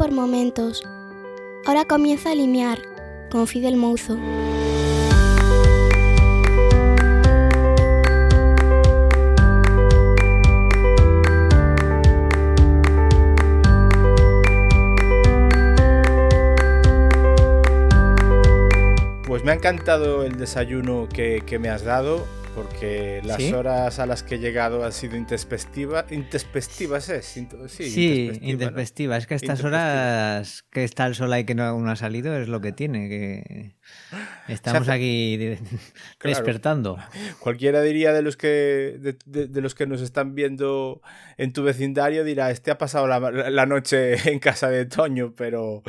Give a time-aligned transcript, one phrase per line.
[0.00, 0.82] por momentos.
[1.66, 2.78] Ahora comienza a limiar,
[3.30, 4.16] con Fidel Mouzo.
[19.26, 23.52] Pues me ha encantado el desayuno que, que me has dado porque las ¿Sí?
[23.52, 27.24] horas a las que he llegado han sido intempestiva, intempestivas, ¿es?
[27.26, 27.46] Sí,
[27.90, 29.18] Sí, intempestiva, ¿no?
[29.18, 32.36] Es que estas horas que está el sol ahí que no aún no ha salido
[32.36, 33.08] es lo que tiene.
[33.08, 33.74] Que
[34.48, 35.58] estamos hace- aquí de-
[36.18, 36.36] Claro.
[36.36, 36.98] despertando.
[37.38, 41.00] Cualquiera diría de los que de, de- de los que nos están viendo
[41.38, 43.18] en tu vecindario dirá, este ha pasado la,
[43.50, 45.82] la noche en casa de Toño, pero,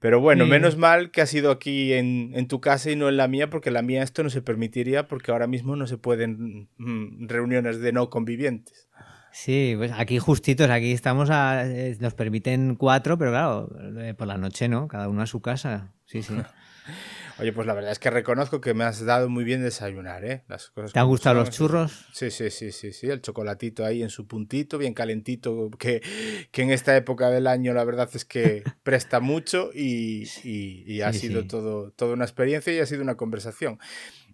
[0.00, 0.50] pero bueno, Sí.
[0.50, 3.48] menos mal que ha sido aquí en, en tu casa y no en la mía,
[3.50, 7.80] porque la mía esto no se permitiría, porque ahora mismo no se pueden mm, reuniones
[7.80, 8.88] de no convivientes.
[9.32, 11.64] Sí, pues aquí justitos, aquí estamos a.
[11.66, 13.70] eh, Nos permiten cuatro, pero claro,
[14.00, 15.92] eh, por la noche no, cada uno a su casa.
[16.04, 16.34] Sí, sí.
[17.38, 20.42] Oye, pues la verdad es que reconozco que me has dado muy bien desayunar, ¿eh?
[20.48, 22.06] Las cosas ¿Te han gustado los churros?
[22.12, 26.02] Sí, sí, sí, sí, sí, el chocolatito ahí en su puntito, bien calentito, que,
[26.50, 31.00] que en esta época del año la verdad es que presta mucho y, y- y
[31.02, 31.48] ha Sí, sido sí.
[31.48, 33.78] todo, toda una experiencia y ha sido una conversación.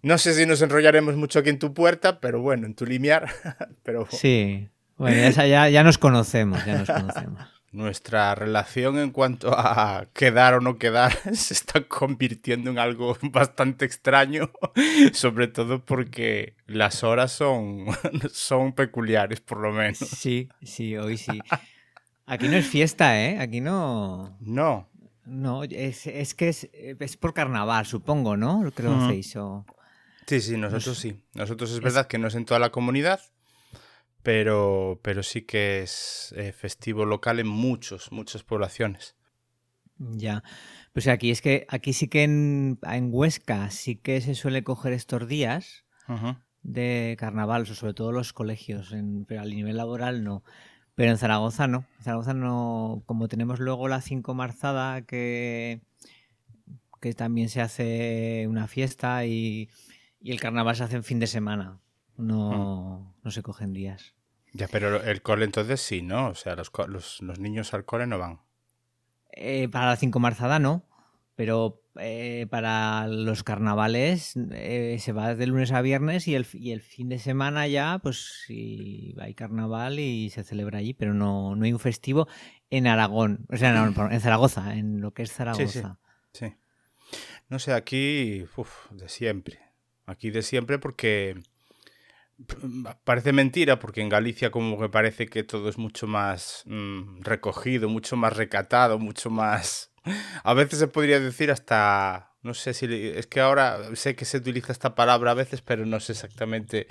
[0.02, 3.28] No sé si nos enrollaremos mucho aquí en tu puerta, pero bueno, en tu limiar,
[3.82, 4.68] pero Sí.
[4.96, 7.42] Bueno, ya, ya, ya nos conocemos, ya nos conocemos.
[7.70, 13.84] nuestra relación en cuanto a quedar o no quedar se está convirtiendo en algo bastante
[13.84, 14.50] extraño,
[15.12, 17.84] sobre todo porque las horas son,
[18.32, 19.98] son peculiares, por lo menos.
[19.98, 21.38] Sí, sí, hoy sí.
[22.24, 23.38] Aquí no es fiesta, ¿eh?
[23.38, 24.36] Aquí no.
[24.40, 24.88] No,
[25.26, 28.62] No, es, es que es, es por carnaval, supongo, ¿no?
[28.64, 29.04] Lo que lo Ujú.
[29.04, 29.36] hacéis.
[29.36, 29.66] O...
[30.26, 31.16] sí, sí, nosotros sí.
[31.34, 33.20] Nosotros es verdad que no es en toda la comunidad,
[34.22, 39.14] pero, pero sí que es eh, festivo local en muchos, muchas poblaciones.
[39.98, 40.42] Ya.
[40.92, 44.92] Pues aquí es que aquí sí que en, en Huesca sí que se suele coger
[44.92, 45.84] estos días
[46.62, 50.42] de carnaval, o sobre todo los colegios, en- pero al nivel laboral no.
[50.94, 51.84] Pero en Zaragoza no.
[51.98, 55.80] En Zaragoza no, como tenemos luego la 5 marzada que,
[57.00, 59.68] que también se hace una fiesta y,
[60.26, 61.78] y el carnaval se hace en fin de semana.
[62.16, 64.16] No, no se cogen días.
[64.52, 66.30] Ya, pero el cole entonces sí, ¿no?
[66.30, 68.40] O sea, los, los, los niños al cole no van.
[69.30, 70.84] Eh, para la 5 marzada no,
[71.36, 76.72] pero eh, para los carnavales eh, se va de lunes a viernes y el, y
[76.72, 81.54] el fin de semana ya, pues sí, hay carnaval y se celebra allí, pero no,
[81.54, 82.26] no hay un festivo
[82.68, 86.00] en Aragón, o sea, no, perdón, en Zaragoza, en lo que es Zaragoza.
[86.32, 86.52] Sí.
[87.48, 89.65] No sé, aquí, uf, de siempre.
[90.06, 91.40] Aquí de siempre porque
[92.62, 97.22] mm, parece mentira, porque en Galicia como que parece que todo es mucho más mm,
[97.22, 99.90] recogido, mucho más recatado, mucho más...
[100.44, 102.32] A veces se podría decir hasta...
[102.42, 102.86] No sé si...
[102.90, 106.86] Es que ahora sé que se utiliza esta palabra a veces, pero no sé exactamente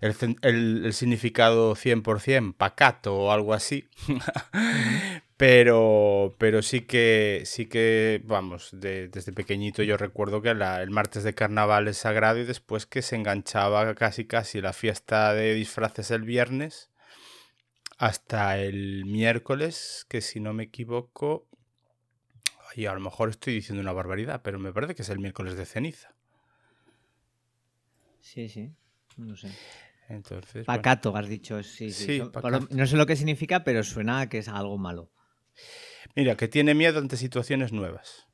[0.00, 3.88] el, el- el significado 100%, pacato o algo así.
[5.36, 10.90] Pero, pero sí que, sí que, vamos, de- desde pequeñito yo recuerdo que la- el
[10.90, 15.52] martes de carnaval es sagrado y después que se enganchaba casi casi la fiesta de
[15.52, 16.90] disfraces el viernes
[17.98, 21.46] hasta el miércoles, que si no me equivoco,
[22.74, 25.56] y a lo mejor estoy diciendo una barbaridad, pero me parece que es el miércoles
[25.56, 26.14] de ceniza.
[28.20, 28.70] Sí, sí,
[29.18, 29.48] no sé.
[30.08, 30.78] Entonces, bueno.
[30.82, 32.04] Pacato, has dicho, sí, sí.
[32.04, 32.86] Sí, No- pacato.
[32.86, 35.10] sé lo que significa, pero suena a que es algo malo.
[36.14, 38.26] Mira, que tiene miedo ante situaciones nuevas.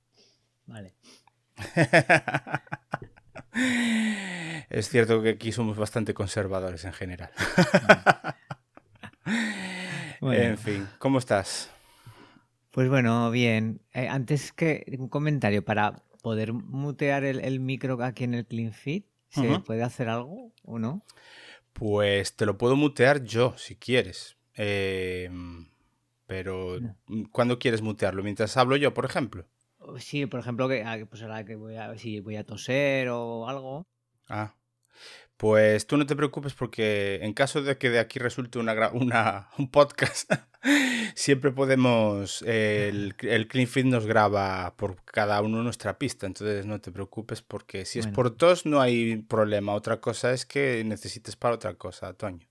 [0.66, 0.94] Vale.
[4.70, 7.30] Es cierto que aquí somos bastante conservadores en general.
[10.20, 10.40] Bueno.
[10.40, 11.68] En fin, ¿cómo estás?
[12.70, 13.80] Pues bueno, bien.
[13.92, 18.72] Eh, antes que un comentario, para poder mutear el, el micro aquí en el Clean
[18.72, 21.04] Fit, ¿se puede hacer algo o no?
[21.72, 24.36] Pues te lo puedo mutear yo, si quieres.
[24.54, 25.28] Eh,
[26.32, 26.96] pero, No.
[27.30, 28.22] ¿cuándo quieres mutearlo?
[28.22, 29.44] ¿Mientras hablo yo, por ejemplo?
[29.78, 33.08] O Sí, por ejemplo, que ah, pues ahora que voy a, si voy a toser
[33.10, 33.86] o algo.
[34.30, 34.54] Ah.
[35.36, 38.74] Pues tú no te preocupes porque en caso de que de aquí resulte una,
[39.58, 40.32] un podcast,
[41.14, 46.64] siempre podemos, eh, el, el Clean Fit nos graba por cada uno nuestra pista, entonces
[46.64, 50.82] no te preocupes porque si es por tos no hay problema, otra cosa es que
[50.84, 52.48] necesites para otra cosa, Toño.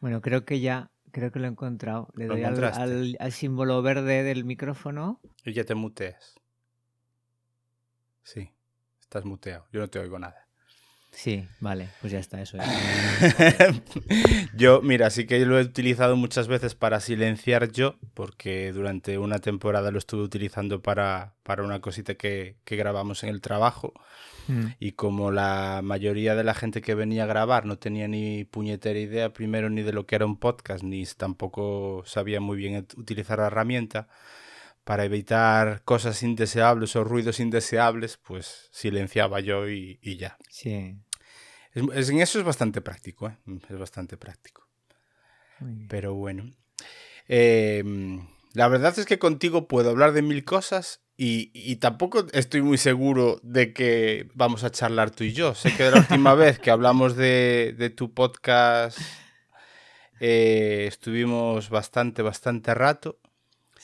[0.00, 2.08] Bueno, creo que ya, creo que lo he encontrado.
[2.14, 5.20] Le ¿Lo doy al- al símbolo verde del micrófono.
[5.44, 6.34] Y ya te muteas.
[8.22, 8.52] Sí,
[9.00, 10.47] estás muteado, yo no te oigo nada.
[11.18, 12.58] Sí, vale, pues ya está, eso.
[14.54, 19.40] yo, mira, sí que lo he utilizado muchas veces para silenciar yo, porque durante una
[19.40, 23.94] temporada lo estuve utilizando para, para una cosita que, que grabamos en el trabajo.
[24.46, 24.66] Mm.
[24.78, 29.00] Y como la mayoría de la gente que venía a grabar no tenía ni puñetera
[29.00, 33.40] idea primero ni de lo que era un podcast, ni tampoco sabía muy bien utilizar
[33.40, 34.06] la herramienta,
[34.88, 40.38] para evitar cosas indeseables o ruidos indeseables, pues silenciaba yo y, ya.
[40.48, 40.96] Sí.
[41.72, 43.36] Es, en eso es bastante práctico, ¿eh?
[43.68, 44.66] Es bastante práctico.
[45.88, 46.50] Pero bueno.
[47.26, 52.78] Em, la verdad es que contigo puedo hablar de mil cosas y, tampoco estoy muy
[52.78, 55.54] seguro de que vamos a charlar tú y yo.
[55.54, 58.98] Sé que de la última vez que hablamos de, tu podcast
[60.20, 63.18] eh, estuvimos bastante, bastante rato.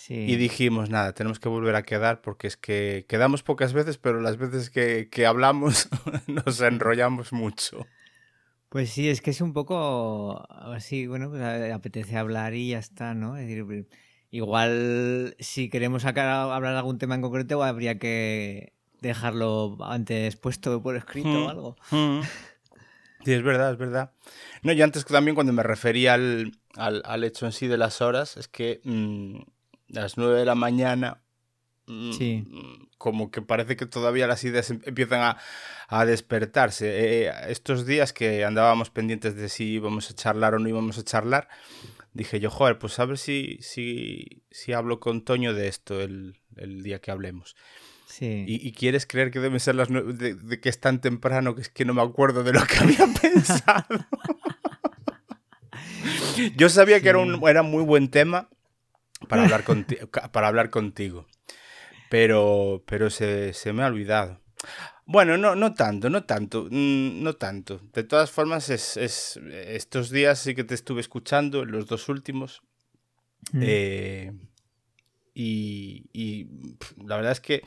[0.09, 4.21] Y dijimos, nada, tenemos que volver a quedar porque es que quedamos pocas veces, pero
[4.21, 5.89] las veces que, que hablamos
[6.27, 7.87] nos enrollamos mucho.
[8.69, 11.43] Pues sí, es que es un poco así, bueno, pues
[11.73, 13.37] apetece hablar y ya está, ¿no?
[13.37, 13.87] Es decir,
[14.35, 20.83] Igual, si queremos sacar, hablar de algún tema en concreto, habría que dejarlo antes puesto
[20.83, 21.49] por escrito o hmm.
[21.49, 21.77] algo.
[21.93, 22.21] Hmm.
[23.25, 24.11] Sí, es verdad, es verdad.
[24.65, 28.37] No, yo antes también cuando me refería al, al, hecho en sí de las horas,
[28.37, 29.54] es que mm, a
[29.89, 31.23] las 9 de la mañana,
[31.87, 32.45] mm, sí.
[32.99, 35.39] como que parece que todavía las ideas em, empiezan a,
[35.89, 37.27] a despertarse.
[37.27, 41.05] Eh, estos días que andábamos pendientes de si íbamos a charlar o no íbamos a
[41.05, 41.49] charlar,
[42.13, 46.41] dije yo, joder, pues a ver si, si, si hablo con Toño de esto el,
[46.57, 47.57] el día que hablemos.
[48.07, 48.45] Sí.
[48.47, 51.69] Y, quieres creer que deben ser las nueve, de, que es tan temprano que es
[51.69, 54.07] que no me acuerdo de lo que había pensado.
[56.57, 58.49] yo sabía que era un era muy buen tema
[59.27, 59.65] para hablar,
[60.33, 61.27] para hablar contigo,
[62.11, 64.41] pero, pero se, se me ha olvidado.
[65.07, 67.81] Bueno, no, no tanto, no tanto, mm, no tanto.
[67.93, 72.63] De todas formas, es, es, estos días sí que te estuve escuchando, los dos últimos.
[73.53, 73.61] Mm.
[73.63, 74.33] Eh,
[75.35, 76.49] y, y
[77.05, 77.63] la verdad es que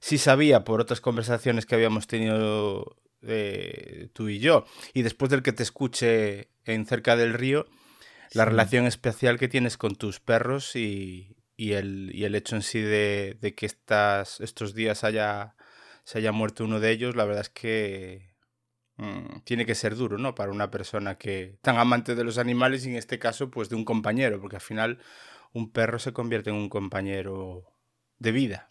[0.00, 4.64] sí sabía por otras conversaciones que habíamos tenido eh, tú y yo,
[4.94, 7.66] y después del que te escuché en cerca del río,
[8.32, 12.62] la relación especial que tienes con tus perros y, y, el, y el hecho en
[12.62, 15.56] sí de, de que estas, estos días haya
[16.10, 18.34] se haya muerto uno de ellos, la verdad es que
[18.96, 20.34] mm, tiene que ser duro, ¿no?
[20.34, 23.76] Para una persona que tan amante de los animales y en este caso, pues de
[23.76, 24.98] un compañero, porque al final
[25.52, 27.76] un perro se convierte en un compañero
[28.18, 28.66] de vida.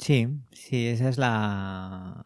[0.00, 2.24] Sí, sí, esa es la,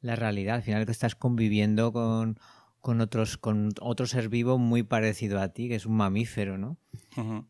[0.00, 0.56] la realidad.
[0.56, 2.38] Al final que estás conviviendo con,
[2.86, 6.78] con otros, con otro ser vivo muy parecido a ti, que es un mamífero, ¿no?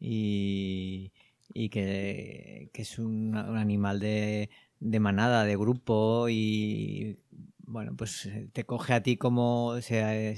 [0.00, 1.12] y,
[1.52, 4.48] y que, que es un, animal de,
[4.80, 7.18] de manada, de grupo y
[7.58, 10.36] bueno, pues eh, te coge a ti como, se,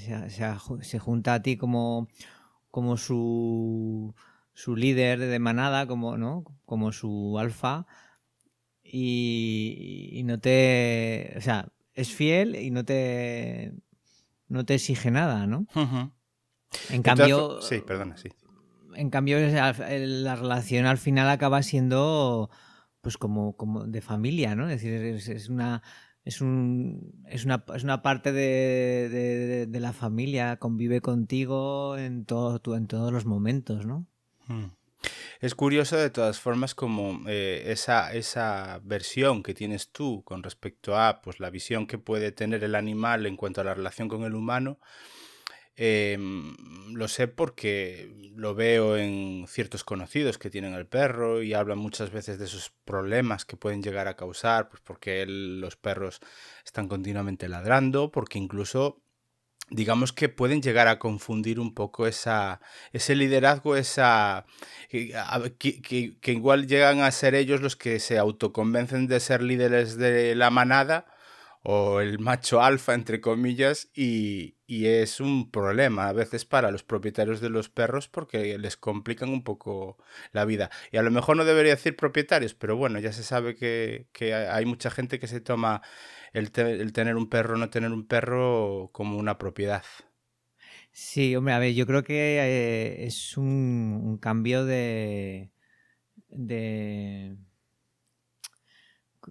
[0.81, 2.09] se, junta a ti como,
[2.69, 4.13] como su,
[4.53, 6.43] su líder de manada, como, ¿no?
[6.65, 7.87] como su alfa
[8.83, 13.71] y, no te, o sea, es fiel y no te,
[14.49, 15.65] no te exige nada, ¿no?
[16.89, 17.61] En cambio...
[17.61, 18.29] Sí, perdona, sí.
[18.95, 22.49] En cambio, la relación al final acaba siendo
[23.01, 24.69] pues como, como de familia, ¿no?
[24.69, 25.81] Es decir, es, una
[26.25, 32.59] es, un, es, una, es una parte de, de, la familia, convive contigo en, todo,
[32.75, 34.05] en todos los momentos, ¿no?
[34.47, 34.65] Hmm.
[35.39, 40.97] Es curioso de todas formas como eh, esa, esa versión que tienes tú con respecto
[40.97, 44.23] a pues, la visión que puede tener el animal en cuanto a la relación con
[44.23, 44.79] el humano,
[45.81, 46.57] Em,
[46.93, 52.11] lo sé porque lo veo en ciertos conocidos que tienen el perro y hablan muchas
[52.11, 56.19] veces de esos problemas que pueden llegar a causar, pues porque los perros
[56.65, 59.01] están continuamente ladrando, porque incluso
[59.69, 62.61] digamos que pueden llegar a confundir un poco esa,
[62.93, 64.45] ese liderazgo, esa
[64.89, 65.13] que,
[66.21, 70.49] que, igual llegan a ser ellos los que se autoconvencen de ser líderes de la
[70.49, 71.05] manada
[71.61, 76.83] o el macho alfa, entre comillas, y, y, es un problema a veces para los
[76.83, 79.97] propietarios de los perros porque les complican un poco
[80.31, 80.69] la vida.
[80.91, 84.33] Y a lo mejor no debería decir propietarios, pero bueno, ya se sabe que, que
[84.33, 85.81] hay mucha gente que se toma
[86.33, 89.83] el, el, tener un perro o no tener un perro como una propiedad.
[90.91, 95.51] Sí, hombre, a ver, yo creo que eh, es un, cambio de...
[96.29, 97.37] de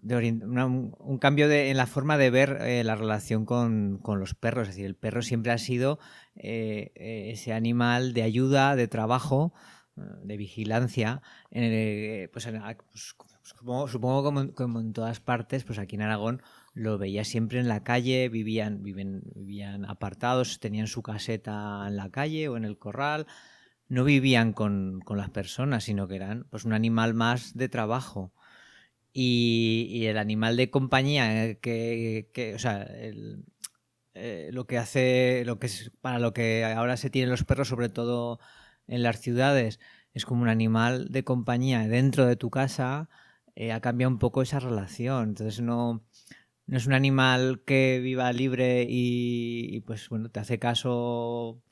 [0.01, 4.69] un cambio de, en la forma de ver eh, la relación con, los perros.
[4.69, 5.99] Es decir, el perro siempre ha sido
[6.37, 6.93] eh,
[7.33, 9.53] ese animal de ayuda, de trabajo,
[9.97, 11.23] de vigilancia.
[11.51, 13.17] pues, pues
[13.91, 14.23] supongo,
[14.55, 16.43] como, en todas partes, pues aquí en Aragón
[16.79, 22.11] lo veía siempre en la calle, vivían, viven, vivían apartados, tenían su caseta en la
[22.11, 23.27] calle o en el corral,
[23.89, 28.33] no vivían con, las personas, sino que eran pues un animal más de trabajo.
[29.13, 32.87] Y, el animal de compañía eh, que, o sea,
[34.15, 35.71] eh, lo que hace, lo que
[36.01, 38.39] para lo que ahora se tienen los perros, sobre todo
[38.87, 39.81] en las ciudades,
[40.15, 43.09] es como un animal de compañía dentro de tu casa,
[43.57, 45.31] eh, ha cambiado un poco esa relación.
[45.31, 46.05] Entonces no,
[46.69, 51.63] no es un animal que viva libre y, pues bueno, te hace caso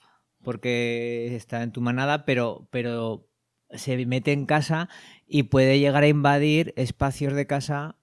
[0.42, 3.28] porque está en tu manada, pero, pero
[3.70, 4.88] se mete en casa
[5.26, 7.96] y puede llegar a invadir espacios de casa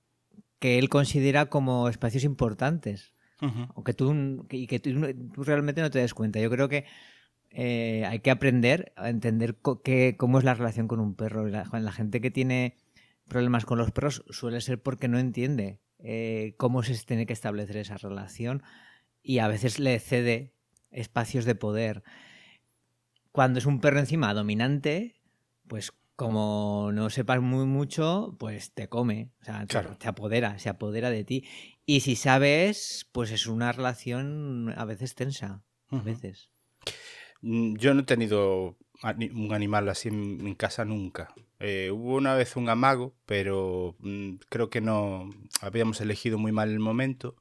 [0.60, 3.12] que él considera como espacios importantes.
[3.76, 4.92] Aunque tú, y que tú,
[5.44, 6.40] realmente no te des cuenta.
[6.40, 6.86] Yo creo que
[7.50, 9.58] eh, hay que aprender a entender
[10.16, 11.48] cómo es la relación con un perro.
[11.48, 12.78] La, la, gente que tiene
[13.28, 17.78] problemas con los perros suele ser porque no entiende eh, cómo se tiene que establecer
[17.78, 18.62] esa relación
[19.24, 20.54] y a veces le cede
[20.92, 22.04] espacios de poder.
[23.32, 25.16] Cuando es un perro encima dominante,
[25.68, 31.10] pues como no sepas muy mucho, pues te come, o sea, te, apodera, se apodera
[31.10, 31.46] de ti.
[31.86, 36.50] Y si sabes, pues es una relación a veces tensa, a veces.
[37.42, 41.34] Mm, yo no he tenido un animal así en, casa nunca.
[41.60, 45.30] Eh, hubo una vez un amago, pero mm, creo que no
[45.62, 47.36] habíamos elegido muy mal el momento.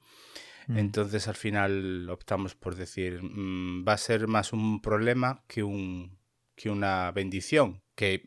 [0.67, 0.79] Mm.
[0.79, 6.19] Entonces al final optamos por decir, mm, va a ser más un problema que, un,
[6.57, 7.83] que una bendición.
[7.95, 8.25] Que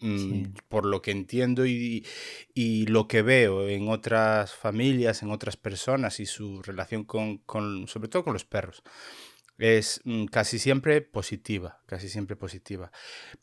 [0.69, 2.05] por lo que entiendo y,
[2.53, 7.87] y, lo que veo en otras familias, en otras personas y su relación con, con
[7.87, 8.83] sobre todo con los perros,
[9.57, 12.91] es mm, casi siempre positiva, casi siempre positiva.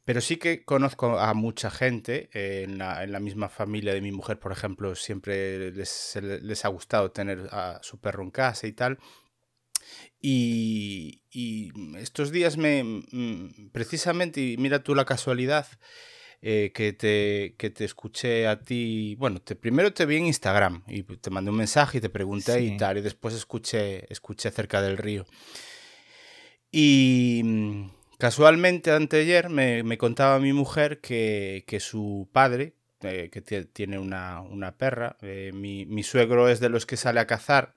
[0.04, 4.00] Pero sí que conozco a mucha gente eh, en, la, en, la, misma familia de
[4.00, 8.66] mi mujer, por ejemplo, siempre les, les, ha gustado tener a su perro en casa
[8.66, 8.98] y tal.
[10.20, 15.66] Y, y estos días me, mm, precisamente, y mira tú la casualidad,
[16.44, 20.82] eh, que, te, que te escuché a ti, bueno, te, primero te vi en Instagram
[20.88, 24.82] y te mandé un mensaje y te pregunté y tal, y después escuché, escuché cerca
[24.82, 25.24] del río.
[26.72, 33.42] Y mm, casualmente anteayer me, me contaba mi mujer que, que su padre, eh, que
[33.42, 37.74] tiene una, una perra, eh, mi, mi, suegro es de los que sale a cazar,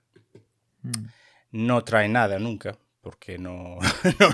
[0.82, 1.06] mm.
[1.52, 3.78] no trae nada nunca porque no,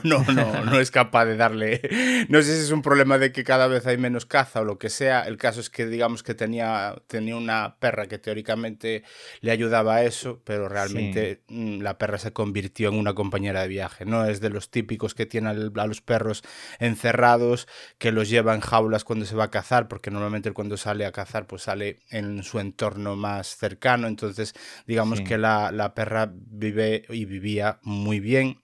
[0.04, 1.82] no, no, no, es capaz de darle...
[2.30, 4.80] No sé si es un problema de que cada vez hay menos caza o lo
[4.80, 5.24] que sea.
[5.24, 9.04] El caso es que digamos que tenía, tenía una perra que teóricamente
[9.42, 13.68] le ayudaba a eso, pero realmente mm, la perra se convirtió en una compañera de
[13.68, 14.06] viaje.
[14.06, 16.42] No es de los típicos que tienen a los perros
[16.80, 21.06] encerrados, que los lleva en jaulas cuando se va a cazar, porque normalmente cuando sale
[21.06, 24.08] a cazar pues sale en su entorno más cercano.
[24.08, 24.54] Entonces
[24.88, 28.61] digamos que la, la perra vive y vivía muy bien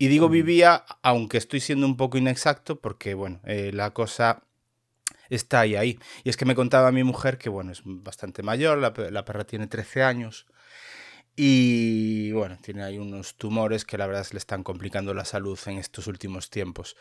[0.00, 4.44] y digo vivía, aunque estoy siendo un poco inexacto, porque bueno, eh, la cosa
[5.28, 5.98] está ahí, ahí.
[6.24, 9.66] Y es que me contaba mi mujer que bueno, es bastante mayor, la, perra tiene
[9.66, 10.46] 13 años.
[11.36, 15.76] Y bueno, tiene ahí unos tumores que la verdad le están complicando la salud en
[15.76, 16.96] estos últimos tiempos.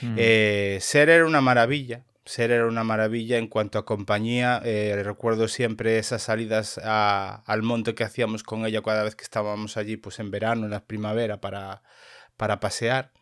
[0.00, 0.14] Mm.
[0.16, 4.62] Eh, ser era una maravilla, ser era una maravilla en cuanto a compañía.
[4.64, 9.76] Eh, recuerdo siempre esas salidas al monte que hacíamos con ella cada vez que estábamos
[9.76, 11.82] allí, pues en verano, en la primavera, para,
[12.36, 13.12] para pasear.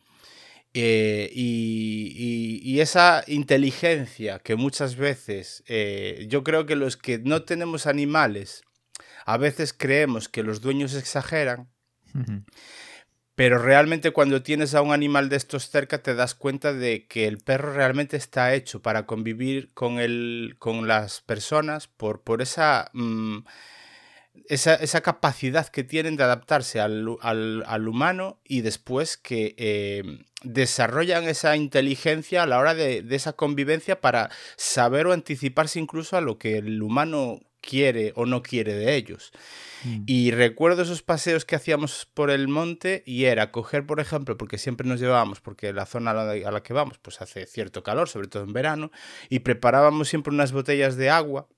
[0.75, 7.87] Eh, y, esa inteligencia que muchas veces eh, yo creo que los que no tenemos
[7.87, 8.65] animales
[9.25, 11.69] a veces creemos que los dueños exageran,
[13.37, 17.29] pero realmente cuando tienes a un animal de estos cerca te das cuenta de que
[17.29, 22.91] el perro realmente está hecho para convivir con, el, con las personas por, por esa...
[22.95, 23.41] Mm,
[24.49, 30.03] esa, esa, capacidad que tienen de adaptarse al, al, al humano y después que eh,
[30.43, 36.17] desarrollan esa inteligencia a la hora de, de, esa convivencia para saber o anticiparse incluso
[36.17, 39.33] a lo que el humano quiere o no quiere de ellos.
[39.85, 40.03] Mm.
[40.07, 44.59] Y recuerdo esos paseos que hacíamos por el monte y era coger, por ejemplo, porque
[44.59, 47.83] siempre nos llevábamos, porque la zona a la, a la que vamos pues hace cierto
[47.83, 48.91] calor, sobre todo en verano,
[49.31, 51.49] y preparábamos siempre unas botellas de agua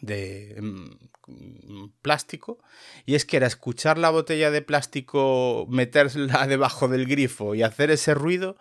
[0.00, 2.58] de mm, plástico
[3.06, 7.90] y es que era escuchar la botella de plástico meterla debajo del grifo y hacer
[7.90, 8.56] ese ruido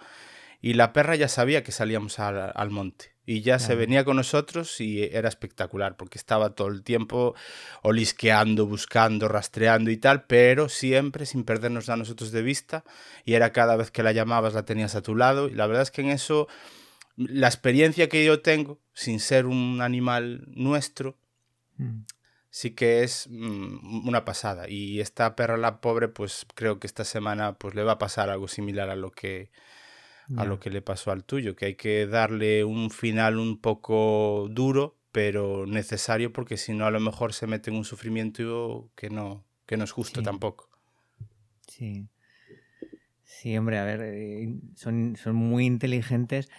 [0.61, 4.79] y la perra ya sabía que salíamos al, monte y ya se venía con nosotros
[4.79, 7.33] y era espectacular porque estaba todo el tiempo
[7.81, 12.83] olisqueando, buscando, rastreando y tal, pero siempre sin perdernos a nosotros de vista
[13.25, 15.83] y era cada vez que la llamabas la tenías a tu lado y la verdad
[15.83, 16.47] es que en eso
[17.15, 21.17] la experiencia que yo tengo sin ser un animal nuestro
[21.81, 22.05] Mm.
[22.49, 24.69] sí que es mm, una pasada.
[24.69, 28.29] Y esta perra, la pobre, pues creo que esta semana pues le va a pasar
[28.29, 29.51] algo similar a lo que
[30.37, 34.47] a lo que le pasó al tuyo, que hay que darle un final un poco
[34.49, 39.09] duro, pero necesario porque si no a lo mejor se mete en un sufrimiento que
[39.09, 40.69] no, que no es justo tampoco.
[41.67, 42.07] Sí.
[43.25, 46.49] Sí, hombre, a ver, eh, son, son muy inteligentes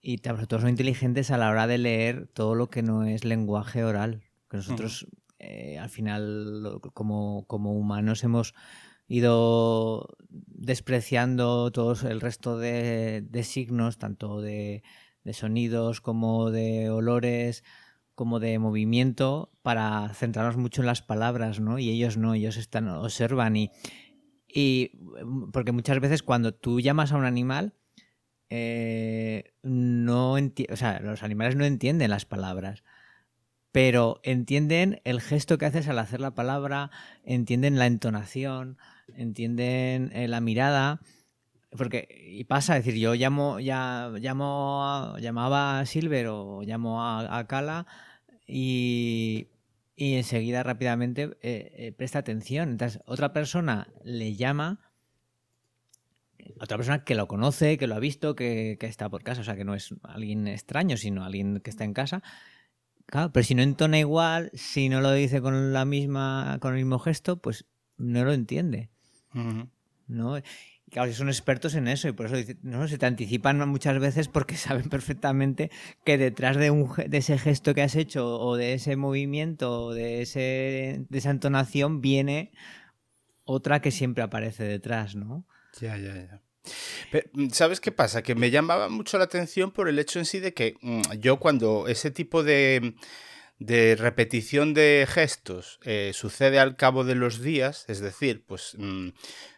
[0.00, 3.24] y sobre todo son inteligentes a la hora de leer todo lo que no es
[3.24, 4.22] lenguaje oral.
[4.52, 5.06] Que nosotros
[5.38, 8.52] eh, al final como, humanos hemos
[9.08, 14.82] ido despreciando todos el resto de, signos, tanto de,
[15.32, 17.64] sonidos como de olores,
[18.14, 21.78] como de movimiento, para centrarnos mucho en las palabras, ¿no?
[21.78, 23.70] Y ellos no, ellos están, observan y,
[24.46, 24.98] y
[25.50, 27.72] porque muchas veces cuando tú llamas a un animal,
[28.50, 32.84] eh, no o sea, los animales no entienden las palabras
[33.72, 36.90] pero entienden el gesto que haces al hacer la palabra,
[37.24, 38.76] entienden la entonación,
[39.16, 41.00] entienden eh, la mirada.
[41.76, 47.46] Porque, y pasa, es decir, yo llamo, ya, llamo llamaba a Silver o llamo a,
[47.46, 47.86] Kala
[48.46, 49.48] y,
[49.96, 52.68] enseguida rápidamente eh, eh, presta atención.
[52.72, 54.80] Entonces, otra persona le llama,
[56.60, 59.44] otra persona que lo conoce, que lo ha visto, que, que está por casa, o
[59.44, 62.22] sea, que no es alguien extraño, sino alguien que está en casa,
[63.12, 66.78] Claro, pero si no entona igual, si no lo dice con la misma, con el
[66.78, 67.66] mismo gesto, pues
[67.98, 68.88] no lo entiende.
[70.06, 70.38] ¿No?
[70.38, 70.42] Y
[70.90, 74.28] claro, si son expertos en eso y por eso no se te anticipan muchas veces
[74.28, 75.70] porque saben perfectamente
[76.06, 79.92] que detrás de, un, de ese gesto que has hecho o de ese movimiento o
[79.92, 82.50] de, ese, de esa entonación viene
[83.44, 85.44] otra que siempre aparece detrás, ¿no?
[85.78, 86.40] Ya, ya, ya.
[87.32, 88.22] Mm, ¿Sabes qué pasa?
[88.22, 91.38] Que me llamaba mucho la atención por el hecho en sí de que mm, yo
[91.38, 92.94] cuando ese tipo de,
[93.58, 99.08] de repetición de gestos eh, sucede al cabo de los días, es decir, pues mm,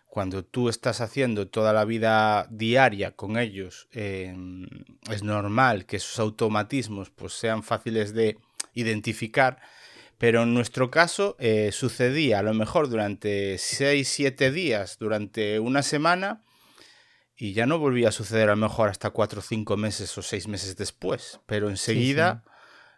[0.08, 4.67] cuando tú estás haciendo toda la vida diaria con ellos, em,
[5.10, 8.38] es normal que esos automatismos pues, sean fáciles de
[8.75, 9.60] identificar.
[10.17, 15.82] Pero en nuestro caso eh, sucedía a lo mejor durante 6, 7 días, durante una
[15.82, 16.45] semana,
[17.36, 20.49] y ya no volvía a suceder a lo mejor hasta cuatro cinco meses o seis
[20.49, 22.44] meses después, pero enseguida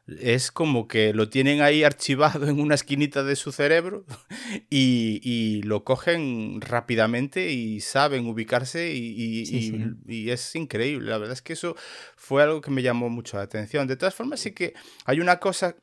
[0.06, 4.04] es como que lo tienen ahí archivado en una esquinita de su cerebro
[4.70, 9.42] y, lo cogen rápidamente y saben ubicarse y,
[10.06, 11.10] y, es increíble.
[11.10, 11.74] La verdad es que eso
[12.14, 13.88] fue algo que me llamó mucho la atención.
[13.88, 14.74] De todas formas, sí que
[15.06, 15.76] hay una cosa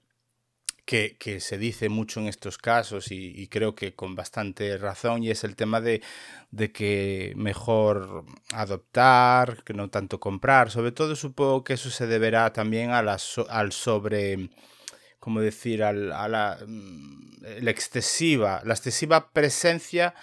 [0.86, 5.44] que, se dice mucho en estos casos y, creo que con bastante razón y es
[5.44, 6.02] el tema de,
[6.74, 10.72] que mejor adoptar, que no tanto comprar.
[10.72, 13.18] Sobre todo supongo que eso se deberá también a la,
[13.50, 14.50] al sobre,
[15.20, 15.84] ¿cómo decir?
[15.84, 20.14] a la, mm, excesiva, la excesiva presencia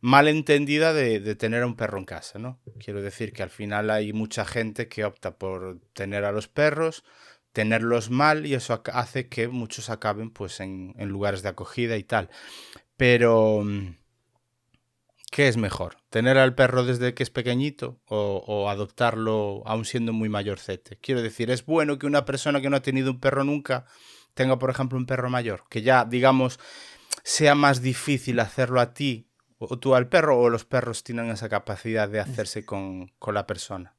[0.00, 2.60] mal entendida de, de, tener a un perro en casa, ¿no?
[2.78, 7.04] Quiero decir que al final hay mucha gente que opta por tener a los perros
[7.54, 12.28] tenerlos mal y eso hace que muchos acaben pues en, lugares de acogida y tal.
[12.96, 13.96] Pero, mm,
[15.30, 15.96] ¿qué es mejor?
[16.10, 20.98] ¿Tener al perro desde que es pequeñito o, adoptarlo aún siendo muy mayorcete?
[21.00, 23.86] Quiero decir, es bueno que una persona que no ha tenido un perro nunca
[24.34, 26.58] tenga, por ejemplo, un perro mayor, que ya, digamos,
[27.22, 31.48] sea más difícil hacerlo a ti o tú al perro o los perros tienen esa
[31.48, 33.94] capacidad de hacerse con, con la persona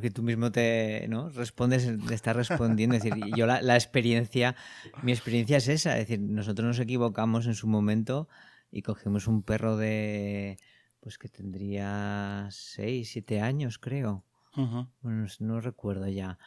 [0.00, 1.30] que tú mismo te ¿no?
[1.30, 2.96] respondes, te estás respondiendo.
[2.96, 4.56] Es decir, yo la, la, experiencia,
[5.02, 5.98] mi experiencia es esa.
[5.98, 8.28] Es decir, nosotros nos equivocamos en su momento
[8.70, 10.58] y cogimos un perro de,
[11.00, 14.24] pues que tendría 6, 7 años, creo.
[15.02, 16.38] Bueno, no, recuerdo ya.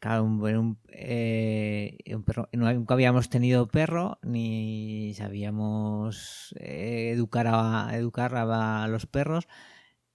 [0.00, 8.34] Claro, un, eh, un, perro, nunca habíamos tenido perro ni sabíamos eh, educar, a, educar
[8.34, 9.46] a los perros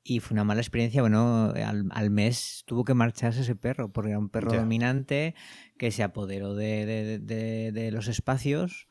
[0.07, 1.01] y fue una mala experiencia.
[1.01, 5.35] Bueno, al, mes tuvo que marcharse ese perro, porque era un perro dominante
[5.77, 8.87] que se apoderó de, los espacios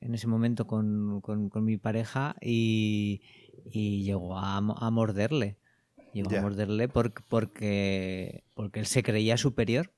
[0.00, 1.20] en ese momento con,
[1.62, 3.20] mi pareja y,
[3.72, 5.58] llegó a, morderle.
[6.14, 9.92] Llegó a morderle porque, porque, porque él se creía superior.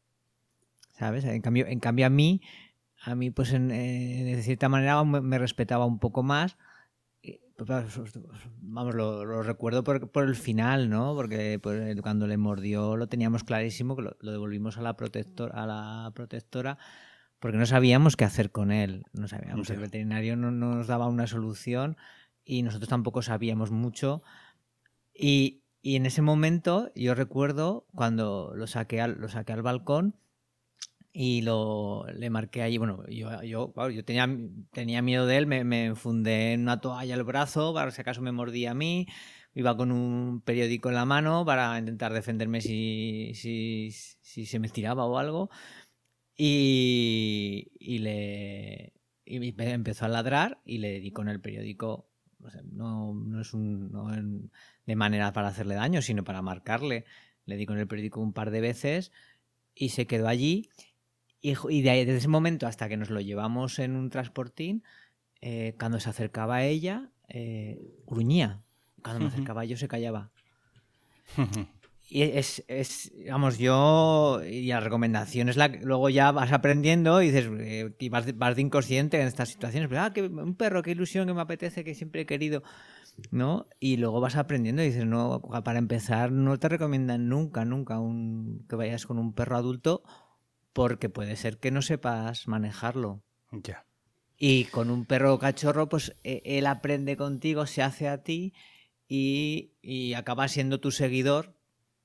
[0.90, 1.24] ¿Sabes?
[1.24, 2.40] En cambio, en cambio a mí,
[3.02, 6.56] a mí, pues en, eh, de cierta manera me respetaba un poco más
[7.58, 11.14] vamos, lo, recuerdo por, por, el final, ¿no?
[11.14, 15.66] Porque pues, cuando le mordió lo teníamos clarísimo, que lo, devolvimos a la, protector, a
[15.66, 16.78] la protectora
[17.38, 19.04] porque no sabíamos qué hacer con él.
[19.12, 21.96] No sabíamos, el veterinario no, nos daba una solución
[22.44, 24.22] y nosotros tampoco sabíamos mucho.
[25.14, 30.16] Y, en ese momento yo recuerdo cuando lo saqué al, lo saqué al balcón
[31.18, 32.76] y lo le marqué allí.
[32.76, 34.28] Bueno, yo, yo, yo tenía,
[34.70, 38.20] tenía miedo de él, me, me fundé en una toalla al brazo para si acaso
[38.20, 39.06] me mordía a mí.
[39.54, 44.66] Iba con un periódico en la mano para intentar defenderme si, si, si se me
[44.66, 45.48] estiraba o algo.
[46.36, 48.92] Y, y le
[49.24, 52.10] y empezó a ladrar y le di con el periódico.
[52.72, 54.10] no, no, es un, no
[54.84, 57.06] de manera para hacerle daño, sino para marcarle.
[57.46, 59.12] Le di con el periódico un par de veces
[59.74, 60.68] y se quedó allí
[61.46, 64.82] y, de desde ese momento hasta que nos lo llevamos en un transportín,
[65.40, 68.62] eh, cuando se acercaba a ella, eh, gruñía.
[69.02, 70.30] Cuando me acercaba yo se callaba.
[72.10, 77.22] y es, es, vamos, yo, y la recomendación es la que luego ya vas aprendiendo
[77.22, 80.54] y dices, eh, y vas, vas, de inconsciente en estas situaciones, pero, ah, que un
[80.56, 82.64] perro, qué ilusión, que me apetece, que siempre he querido,
[83.30, 83.68] ¿no?
[83.78, 88.64] Y luego vas aprendiendo y dices, no, para empezar, no te recomiendan nunca, nunca un,
[88.68, 90.02] que vayas con un perro adulto
[90.76, 93.22] porque puede ser que no sepas manejarlo.
[93.50, 93.86] Ya.
[94.36, 98.52] Y con un perro cachorro, pues e, él aprende contigo, se hace a ti
[99.08, 101.54] y, y acaba siendo tu seguidor,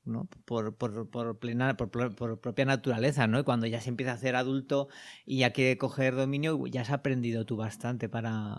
[0.06, 0.30] ¿no?
[0.46, 3.42] Por, por, por, plena, por, por, propia naturaleza, ¿no?
[3.42, 4.88] Y cuando ya se empieza a hacer adulto
[5.26, 8.58] y ya quiere coger dominio, ya has aprendido tú bastante para,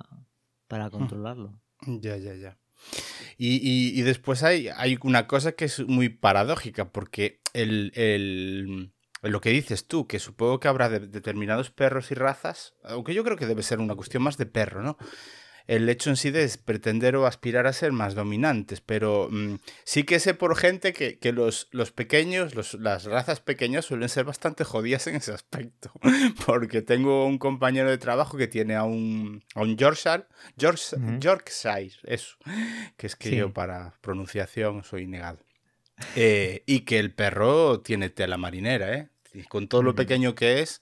[0.68, 1.58] para controlarlo.
[1.86, 2.58] Ya, ya, ya.
[3.38, 8.92] Y, y, y, después hay, hay una cosa que es muy paradójica, porque el, el
[9.30, 13.36] lo que dices tú, que supongo que habrá determinados perros y razas, aunque yo creo
[13.36, 14.98] que debe ser una cuestión más de perro, ¿no?
[15.68, 20.02] El hecho en sí de pretender o aspirar a ser más dominantes, pero mm, sí
[20.02, 24.24] que sé por gente que, que los, los, pequeños, los, las razas pequeñas suelen ser
[24.24, 25.92] bastante jodidas en ese aspecto,
[26.46, 30.24] porque tengo un compañero de trabajo que tiene a un, a un Yorkshire,
[30.56, 32.36] Yorkshire, eso,
[32.96, 35.38] que es que yo para pronunciación soy negado.
[36.16, 39.11] Eh, y que el perro tiene tela marinera, ¿eh?
[39.34, 40.80] Y con todo lo pequeño que es,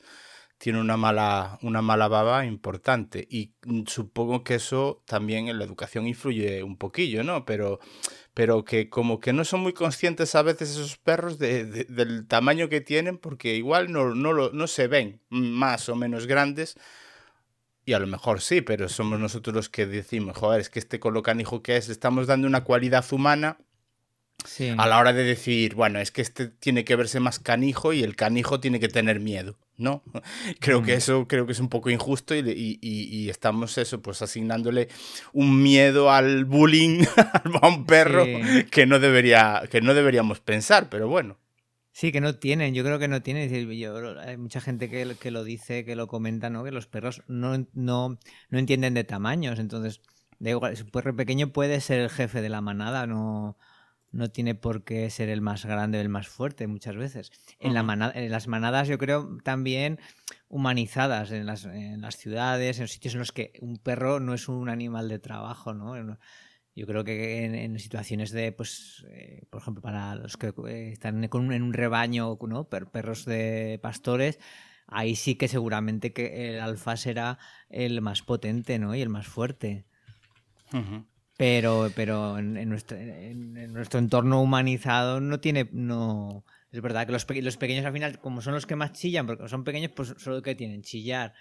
[0.61, 3.27] tiene una mala, una mala baba importante.
[3.31, 7.47] Y mm, supongo que eso también en la educación influye un poquillo, ¿no?
[7.47, 7.81] Pero,
[8.35, 12.69] pero que como que no son muy conscientes a veces esos perros de, del tamaño
[12.69, 16.77] que tienen, porque igual no, no, lo, no se ven más o menos grandes.
[17.87, 21.01] Y a lo mejor sí, pero somos nosotros los que decimos, joder, es que este
[21.01, 23.57] colocanijo que es, le estamos dando una cualidad humana
[24.77, 28.03] a la hora de decir, bueno, es que este tiene que verse más canijo y
[28.03, 30.03] el canijo tiene que tener miedo, ¿no?
[30.61, 30.99] Creo que mm.
[30.99, 34.89] eso creo que es un poco injusto y, estamos eso, pues asignándole
[35.33, 37.05] un miedo al bullying
[37.63, 38.25] a un perro
[38.71, 41.39] que, no debería, que no deberíamos pensar, pero bueno.
[41.93, 43.51] Sí, que no tienen, yo creo que no tienen.
[44.19, 46.65] hay mucha gente que, que, lo dice, que lo comenta, ¿no?
[46.65, 50.01] Que los perros no, no, no entienden de tamaños, entonces,
[50.39, 53.57] da igual, un perro pequeño puede ser el jefe de la manada, no
[54.13, 57.31] no tiene por qué ser el más grande o el más fuerte muchas veces.
[57.59, 59.99] En, la en las manadas yo creo también
[60.49, 64.35] humanizadas, en las, en las, ciudades, en los sitios en los que un perro no
[64.35, 66.19] es un animal de trabajo, ¿no?
[66.75, 71.23] Yo creo que en, situaciones de, pues, eh, por ejemplo, para los que eh, están
[71.23, 72.69] en un rebaño, ¿no?
[72.69, 74.39] perros de pastores,
[74.87, 78.95] ahí sí que seguramente que el alfa será el más potente, ¿no?
[78.95, 79.85] Y el más fuerte.
[81.41, 85.71] Pero, pero en, nuestro, en, nuestro, entorno humanizado no tiene.
[85.73, 89.27] no Es verdad que los, los, pequeños al final, como son los que más chillan,
[89.27, 91.33] porque son pequeños, pues solo que tienen chillar.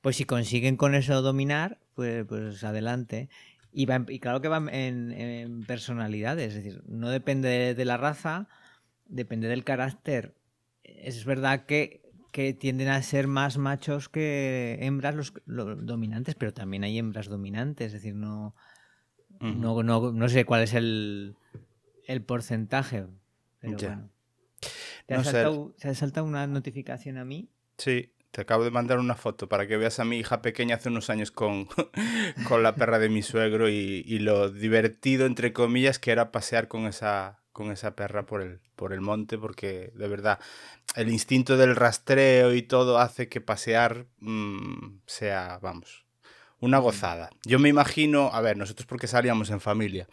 [0.00, 3.28] Pues si consiguen con eso dominar, pues, pues adelante.
[3.74, 8.48] Y, y claro que van en, personalidades, es decir, no depende de, la raza,
[9.04, 10.34] depende del carácter.
[10.82, 12.00] Es verdad que
[12.32, 17.26] que tienden a ser más machos que hembras los, los, dominantes, pero también hay hembras
[17.26, 18.54] dominantes, es decir, no,
[19.40, 21.36] no, no, no, sé cuál es el,
[22.06, 23.06] el porcentaje.
[23.60, 24.10] Pero bueno.
[25.06, 27.48] ¿Te, ha saltado, ha saltado, una notificación a mí?
[27.78, 30.88] Sí, te acabo de mandar una foto para que veas a mi hija pequeña hace
[30.88, 31.66] unos años con,
[32.48, 36.68] con la perra de mi suegro y, y, lo divertido, entre comillas, que era pasear
[36.68, 40.38] con esa, con esa perra por el, por el monte, porque de verdad
[40.96, 46.06] el instinto del rastreo y todo hace que pasear mm, sea, vamos,
[46.60, 47.30] una gozada.
[47.44, 50.08] Yo me imagino, a ver, nosotros porque salíamos en familia,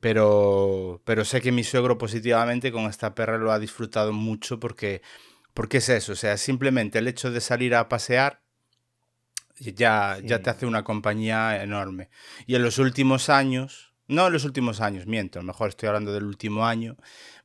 [0.00, 5.02] pero, pero sé que mi suegro positivamente con esta perra lo ha disfrutado mucho porque,
[5.52, 8.40] porque es eso, o sea, simplemente el hecho de salir a pasear
[9.58, 12.08] ya, ya te hace una compañía enorme.
[12.46, 15.88] Y en los últimos años, no en los últimos años, miento, a lo mejor estoy
[15.88, 16.96] hablando del último año,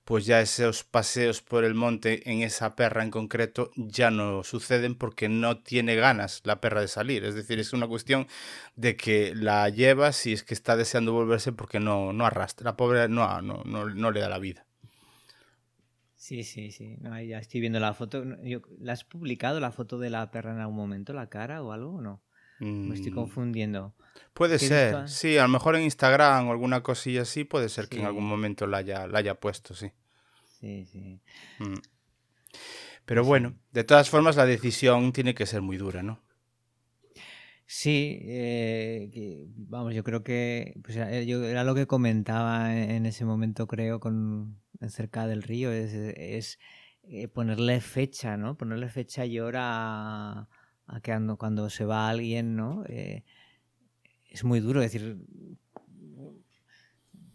[0.05, 4.93] pues ya esos paseos por el monte en esa perra en concreto ya no suceden
[4.93, 7.25] porque no tiene ganas la perra de salir.
[7.25, 8.27] Es decir, es una cuestión
[8.75, 12.65] de que la llevas y es que está deseando volverse porque no, no arrastra.
[12.65, 14.67] La pobre no, no, no, le da la vida.
[16.13, 16.97] Sí, sí, sí.
[17.01, 18.23] No, ya estoy viendo la foto.
[18.79, 21.95] ¿La has publicado la foto de la perra en algún momento, la cara o algo
[21.95, 22.21] o no?
[22.59, 23.15] Me estoy mm.
[23.15, 23.93] confundiendo.
[24.33, 27.99] Puede ser, sí, a lo mejor en Instagram o alguna cosilla así, puede ser que
[27.99, 29.91] en algún momento la haya, la haya puesto, sí.
[30.59, 31.21] Sí, sí.
[31.59, 31.75] Mm.
[33.05, 36.21] Pero bueno, de todas formas la decisión tiene que ser muy dura, ¿no?
[37.67, 43.25] Sí, eh, vamos, yo creo que pues era, yo, era lo que comentaba en ese
[43.25, 46.59] momento, creo, con cerca del río, es,
[47.03, 48.55] eh, ponerle fecha, ¿no?
[48.57, 50.49] Ponerle fecha y hora a,
[51.01, 52.83] que cuando se va alguien, ¿no?
[52.87, 53.23] Eh,
[54.29, 55.17] es muy duro decir,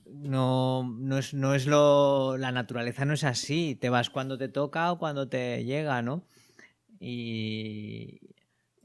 [0.07, 2.37] no, no, es, no es lo.
[2.37, 3.75] La naturaleza no es así.
[3.75, 6.27] Te vas cuando te toca o cuando te llega, ¿no?
[6.99, 8.21] Y,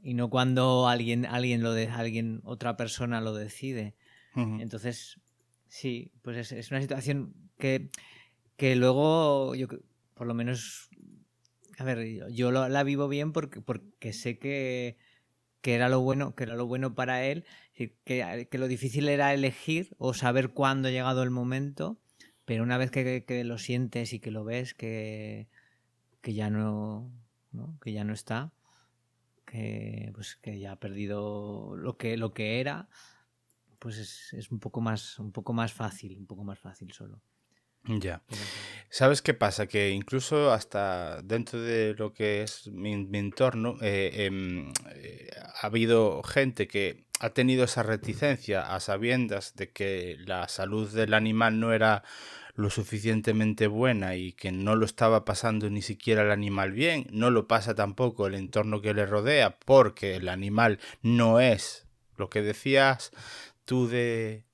[0.02, 3.96] y no cuando alguien, alguien lo de, alguien, otra persona lo decide.
[4.34, 5.18] Entonces,
[5.66, 7.90] sí, pues es, una situación que,
[8.56, 9.66] que luego yo
[10.12, 10.85] por lo menos
[11.78, 14.96] a ver, yo la vivo bien porque, sé que,
[15.62, 20.14] era lo bueno, que era lo bueno para él, que, lo difícil era elegir o
[20.14, 21.98] saber cuándo ha llegado el momento,
[22.44, 25.48] pero una vez que, lo sientes y que lo ves, que,
[26.24, 27.12] ya no,
[28.12, 28.52] está,
[29.44, 32.88] que pues que ya ha perdido lo que lo que era,
[33.78, 37.20] pues es, es un poco más un poco más fácil, un poco más fácil solo.
[37.88, 38.22] Ya.
[38.88, 39.66] ¿Sabes qué pasa?
[39.66, 45.28] Que incluso hasta dentro de lo que es mi, entorno, eh, em, eh,
[45.62, 51.14] ha habido gente que ha tenido esa reticencia a sabiendas de que la salud del
[51.14, 52.04] animal no era
[52.54, 57.30] lo suficientemente buena y que no lo estaba pasando ni siquiera el animal bien, no
[57.30, 62.40] lo pasa tampoco el entorno que le rodea, porque el animal no es lo que
[62.40, 63.10] decías
[63.66, 64.44] tú de,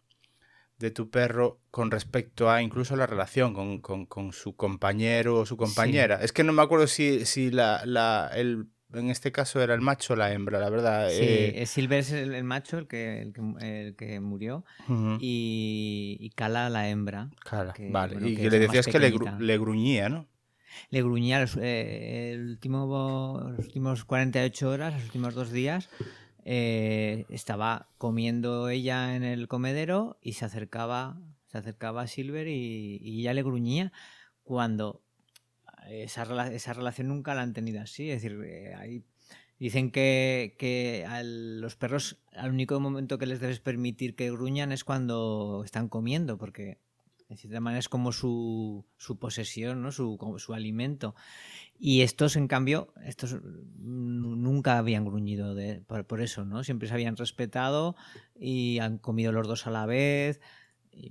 [0.79, 6.21] de tu perro con respecto a incluso la relación con, su compañero o su compañera.
[6.23, 9.81] Es que no me acuerdo si, si la, la, el, en este caso era el
[9.81, 11.09] macho o la hembra, la verdad.
[11.09, 11.65] Sí, eh...
[11.67, 14.67] Silver es el, macho, el que, el que, murió,
[15.19, 17.31] y, Cala la hembra.
[17.43, 18.29] Cala, vale.
[18.29, 20.27] y que, le decías que le, le, gruñía, ¿no?
[20.91, 25.89] Le gruñía los, eh, el último, los últimos 48 horas, los últimos dos días,
[26.45, 31.19] eh, estaba comiendo ella en el comedero y se acercaba,
[31.53, 33.93] se acercaba a Silver y, ella le gruñía
[34.43, 35.03] cuando
[35.88, 38.11] esa, esa, relación nunca la han tenido así.
[38.11, 39.03] Es decir, eh,
[39.59, 44.73] dicen que, que a los perros al único momento que les debes permitir que gruñan
[44.73, 46.79] es cuando están comiendo, porque
[47.29, 49.93] de cierta manera es como su, su posesión, ¿no?
[49.93, 51.15] su, su alimento.
[51.79, 53.38] Y estos, en cambio, estos
[53.79, 56.62] nunca habían gruñido de, por, eso, ¿no?
[56.62, 57.97] Siempre se habían respetado
[58.38, 60.41] y han comido los dos a la vez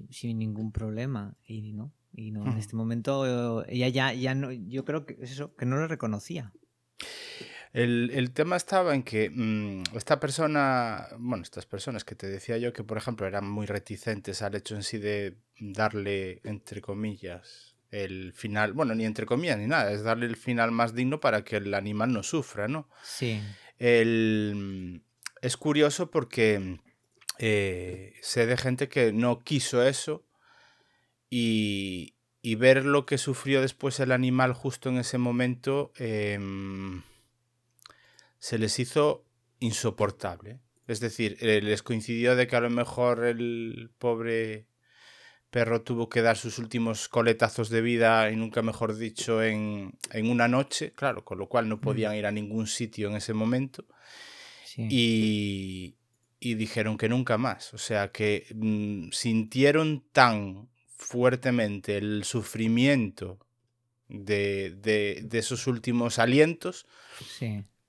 [0.09, 1.35] sin ningún problema.
[1.45, 5.31] Y no, y no, en este momento ella ya, ya no, yo creo que es
[5.31, 6.53] eso, que no lo reconocía.
[7.73, 12.73] El, tema estaba en que mm, esta persona, bueno, estas personas que te decía yo
[12.73, 18.33] que, por ejemplo, eran muy reticentes al hecho en sí de darle, entre comillas, el
[18.33, 21.57] final, bueno, ni entre comillas ni nada, es darle el final más digno para que
[21.57, 22.89] el animal no sufra, ¿no?
[23.03, 23.41] Sí.
[23.79, 25.01] El,
[25.41, 26.79] es curioso porque
[27.41, 30.23] eh, sé de gente que no quiso eso
[31.30, 37.01] y, y, ver lo que sufrió después el animal justo en ese momento em,
[38.38, 39.25] se les hizo
[39.60, 40.60] insoportable.
[40.88, 44.67] Es decir, eh, les coincidió de que a lo mejor el pobre
[45.49, 50.47] perro tuvo que dar sus últimos coletazos de vida, y nunca mejor dicho, en, una
[50.47, 53.86] noche, claro, con lo cual no podían ir a ningún sitio en ese momento.
[54.77, 55.95] Y,
[56.41, 57.73] dijeron que nunca más.
[57.73, 63.39] O sea, que mm, sintieron tan fuertemente el sufrimiento
[64.08, 66.86] de, esos últimos alientos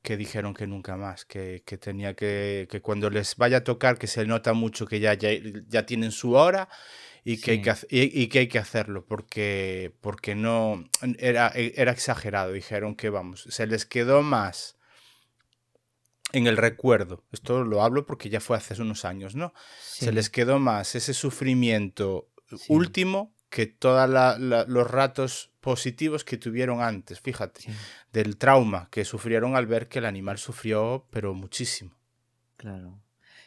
[0.03, 4.07] que dijeron que nunca más, que, tenía que, que cuando les vaya a tocar, que
[4.07, 5.31] se nota mucho que ya, ya,
[5.69, 6.69] ya tienen su hora
[7.25, 10.88] y que, hay, que, y, que hay que hacerlo porque, porque no
[11.19, 12.53] era, era exagerado.
[12.53, 14.77] Dijeron que vamos, se les quedó más
[16.33, 17.25] en el recuerdo.
[17.33, 19.53] Esto lo hablo porque ya fue hace unos años, ¿no?
[19.81, 22.29] Se les quedó más ese sufrimiento
[22.68, 24.09] último que todos
[24.66, 27.66] los ratos positivos que tuvieron antes, fíjate,
[28.12, 31.95] del trauma que sufrieron al ver que el animal sufrió, pero muchísimo.
[32.57, 33.03] Claro,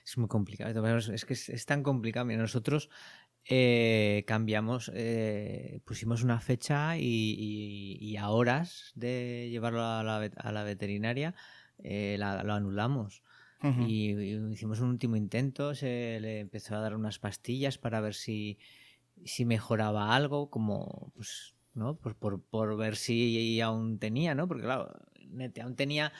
[0.05, 0.87] es muy complicado.
[1.13, 2.25] Es que es, tan complicado.
[2.25, 2.89] nosotros
[3.47, 11.35] eh, cambiamos, eh, pusimos una fecha y, a horas de llevarlo a la, veterinaria
[11.79, 13.23] eh, lo anulamos.
[13.87, 14.11] y,
[14.51, 18.59] hicimos un último intento, se le empezó a dar unas pastillas para ver si,
[19.23, 21.95] si mejoraba algo, como pues, ¿no?
[21.95, 24.47] Por, por, por ver si aún tenía, ¿no?
[24.47, 24.93] Porque claro,
[25.61, 26.13] aún tenía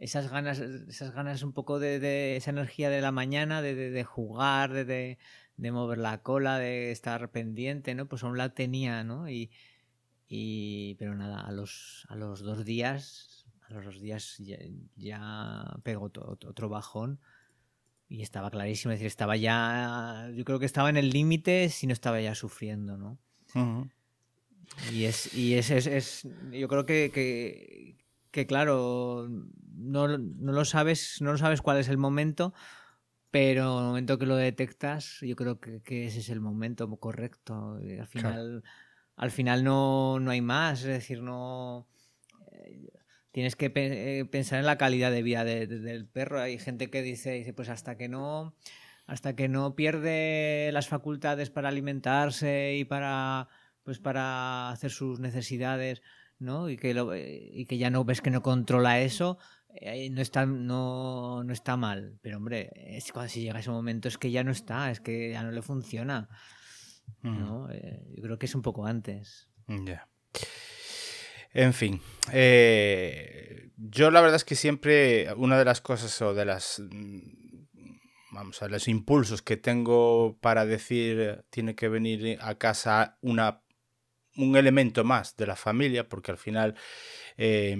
[0.00, 3.90] esas ganas, esas ganas un poco de, de esa energía de la mañana, de, de,
[3.90, 5.18] de jugar, de,
[5.56, 8.06] de, mover la cola, de estar pendiente, ¿no?
[8.06, 9.28] Pues aún la tenía, ¿no?
[9.28, 9.50] Y,
[10.26, 13.39] y pero nada, a los, a los dos días,
[13.78, 14.58] a los días ya,
[14.96, 17.20] ya pegó otro bajón
[18.08, 21.86] y estaba clarísimo, es decir, estaba ya, yo creo que estaba en el límite si
[21.86, 23.18] no estaba ya sufriendo, ¿no?
[23.54, 23.90] Uh -huh.
[24.92, 27.96] Y es, y es, es, es yo creo que, que,
[28.32, 29.28] que claro,
[29.76, 32.52] no, no, lo sabes, no lo sabes cuál es el momento,
[33.30, 36.88] pero en el momento que lo detectas, yo creo que, que ese es el momento
[36.96, 37.74] correcto.
[37.74, 38.62] Al final, claro.
[39.16, 41.86] al final no, no hay más, es decir, no
[43.32, 46.40] tienes que pe pensar en la calidad de vida de, de, del perro.
[46.40, 48.54] Hay gente que dice, dice, pues hasta que no
[49.06, 53.48] hasta que no pierde las facultades para alimentarse y para
[53.82, 56.02] pues para hacer sus necesidades,
[56.38, 56.68] ¿no?
[56.68, 59.38] Y que lo, y que ya no ves que no controla eso,
[59.74, 64.06] eh, no está no, no está mal, pero hombre, es cuando si llega ese momento
[64.06, 66.28] es que ya no está, es que ya no le funciona.
[67.22, 67.66] ¿no?
[67.66, 67.70] Mm.
[67.72, 69.50] Eh, yo creo que es un poco antes.
[69.66, 69.84] Ya.
[69.84, 70.08] Yeah.
[71.52, 72.00] En fin,
[72.32, 76.80] eh, yo la verdad es que siempre una de las cosas o de las
[78.30, 83.62] vamos a los impulsos que tengo para decir tiene que venir a casa una
[84.36, 86.76] un elemento más de la familia, porque al final
[87.36, 87.76] eh,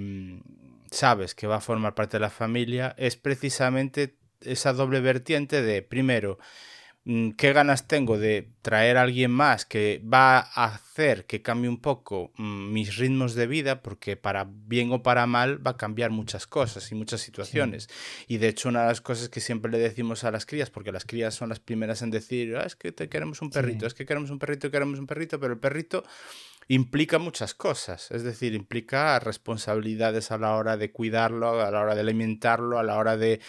[0.91, 5.81] sabes que va a formar parte de la familia, es precisamente esa doble vertiente de,
[5.81, 11.41] primero, Mm, qué ganas tengo de traer a alguien más que va a hacer que
[11.41, 15.71] cambie un poco mm, mis ritmos de vida, porque para bien o para mal va
[15.71, 17.85] a cambiar muchas cosas y muchas situaciones.
[17.89, 18.25] Sí.
[18.35, 20.91] Y de hecho, una de las cosas que siempre le decimos a las crías, porque
[20.91, 23.87] las crías son las primeras en decir, ah, es que te queremos un perrito, sí.
[23.87, 26.03] es que queremos un perrito, queremos un perrito, pero el perrito
[26.67, 31.95] implica muchas cosas, es decir, implica responsabilidades a la hora de cuidarlo, a la hora
[31.95, 33.41] de alimentarlo, a la hora de,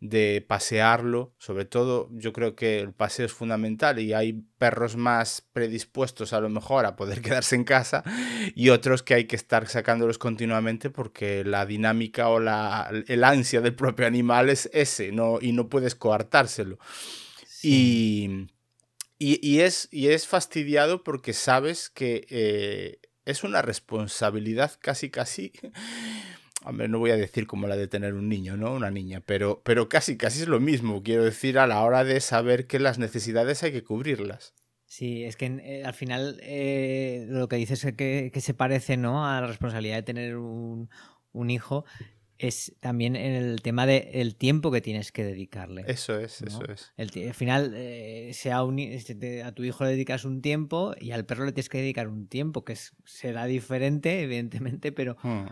[0.00, 1.34] de, pasearlo.
[1.38, 6.40] Sobre todo, yo creo que el paseo es fundamental y hay perros más predispuestos a
[6.40, 8.02] lo mejor a poder quedarse en casa
[8.54, 13.60] y otros que hay que estar sacándolos continuamente porque la dinámica o la, el ansia
[13.60, 16.78] del propio animal es ese no, y no puedes coartárselo.
[17.46, 18.48] Sí.
[18.48, 18.59] Y
[19.22, 25.52] y, y, es, y es fastidiado porque sabes que eh, es una responsabilidad casi, casi.
[26.64, 28.72] Hombre, no voy a decir como la de tener un niño, ¿no?
[28.72, 32.18] Una niña, pero, pero casi, casi es lo mismo, quiero decir, a la hora de
[32.22, 34.54] saber que las necesidades hay que cubrirlas.
[34.86, 38.96] Sí, es que eh, al final eh, lo que dices es que, que, se parece
[38.96, 39.26] ¿no?
[39.26, 40.88] a la responsabilidad de tener un,
[41.32, 41.84] un hijo
[42.40, 45.84] es también en el tema del de tiempo que tienes que dedicarle.
[45.86, 46.48] Eso es, ¿no?
[46.48, 46.92] eso es.
[46.96, 48.80] El, al final, eh, sea un,
[49.44, 52.28] a tu hijo le dedicas un tiempo y al perro le tienes que dedicar un
[52.28, 55.48] tiempo, que es, será diferente, evidentemente, pero, hmm.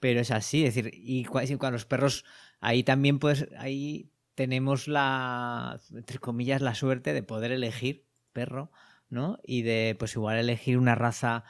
[0.00, 0.64] pero es así.
[0.64, 2.24] Es decir, y cuando los perros,
[2.60, 8.72] ahí también pues, ahí tenemos la, entre comillas, la suerte de poder elegir perro,
[9.08, 9.38] ¿no?
[9.44, 11.44] Y de, pues igual elegir una raza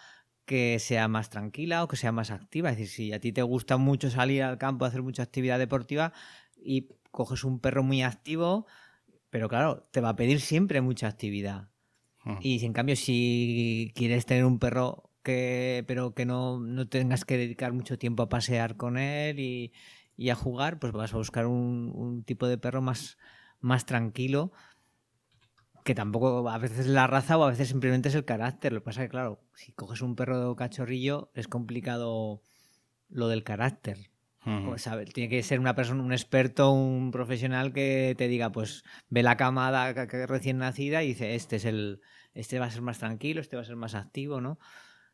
[0.44, 2.70] que sea más tranquila o que sea más activa.
[2.70, 5.58] Es decir, si a ti te gusta mucho salir al campo a hacer mucha actividad
[5.58, 6.12] deportiva
[6.56, 8.66] y coges un perro muy activo,
[9.30, 11.68] pero claro, te va a pedir siempre mucha actividad.
[12.24, 12.36] Hmm.
[12.40, 17.24] Y si en cambio, si quieres tener un perro que, pero que no, no tengas
[17.24, 19.72] que dedicar mucho tiempo a pasear con él y,
[20.16, 23.16] y a jugar, pues vas a buscar un, un tipo de perro más,
[23.60, 24.52] más tranquilo
[25.84, 28.72] que tampoco a veces es la raza o a veces simplemente es el carácter.
[28.72, 32.42] Lo que pasa es que, claro, si coges un perro cachorrillo es complicado
[33.08, 34.10] lo del carácter.
[34.66, 34.86] Pues.
[35.14, 39.38] Tiene que ser una persona, un experto, un profesional que te diga, pues ve la
[39.38, 39.92] camada
[40.26, 42.02] recién nacida y dice, este es el,
[42.34, 44.58] este va a ser más tranquilo, este va a ser más activo, ¿no?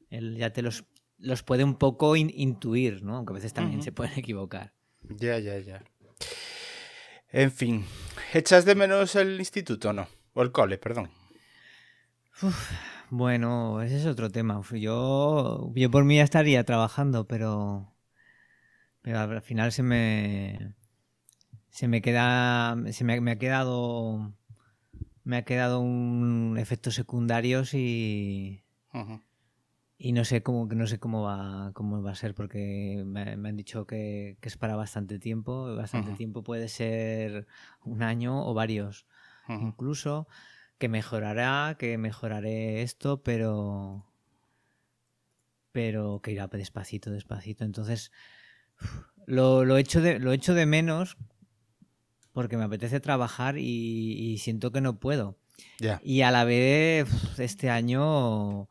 [0.09, 0.85] Él ya te los,
[1.19, 3.19] los puede un poco in, intuir, ¿no?
[3.19, 3.85] Aunque a veces también uh -huh.
[3.85, 4.73] se pueden equivocar.
[5.09, 5.85] Ya, ya, ya.
[7.29, 7.85] En fin,
[8.35, 10.09] ¿echas de menos el instituto o no?
[10.35, 11.11] O el cole, perdón.
[12.43, 12.71] Uf,
[13.11, 14.63] bueno, ese es otro tema.
[14.73, 17.93] Yo, yo por mí ya estaría trabajando, pero,
[19.03, 20.75] pero al final se me,
[21.69, 24.33] se me queda, se me, me ha quedado,
[25.25, 28.63] me ha quedado un efectos secundarios y,
[28.95, 29.23] uh -huh.
[29.99, 33.49] y no sé cómo, no sé cómo va, cómo va a ser porque me, me
[33.51, 35.75] han dicho que, que, es para bastante tiempo.
[35.77, 36.17] Bastante uh -huh.
[36.17, 37.47] tiempo puede ser
[37.85, 39.07] un año o varios
[39.51, 39.69] uh -huh.
[39.69, 40.29] incluso,
[40.79, 44.07] que mejorará, que mejoraré esto, pero
[45.73, 47.65] pero que irá despacito, despacito.
[47.65, 48.11] Entonces,
[49.27, 51.17] lo, lo, echo, de, lo echo de menos
[52.33, 55.39] porque me apetece trabajar y, y siento que no puedo.
[55.79, 56.01] Yeah.
[56.03, 58.69] Y a la vez, este año,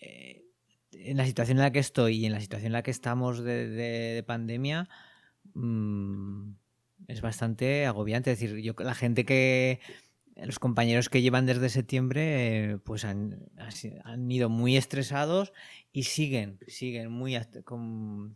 [0.00, 0.44] eh,
[0.92, 3.42] en la situación en la que estoy y en la situación en la que estamos
[3.42, 4.88] de, pandemia,
[5.54, 6.52] mm,
[7.08, 8.32] es bastante agobiante.
[8.32, 9.80] Es decir, yo la gente que
[10.36, 13.38] los compañeros que llevan desde septiembre pues han,
[14.28, 15.52] ido muy estresados
[15.92, 18.34] y siguen, siguen muy con,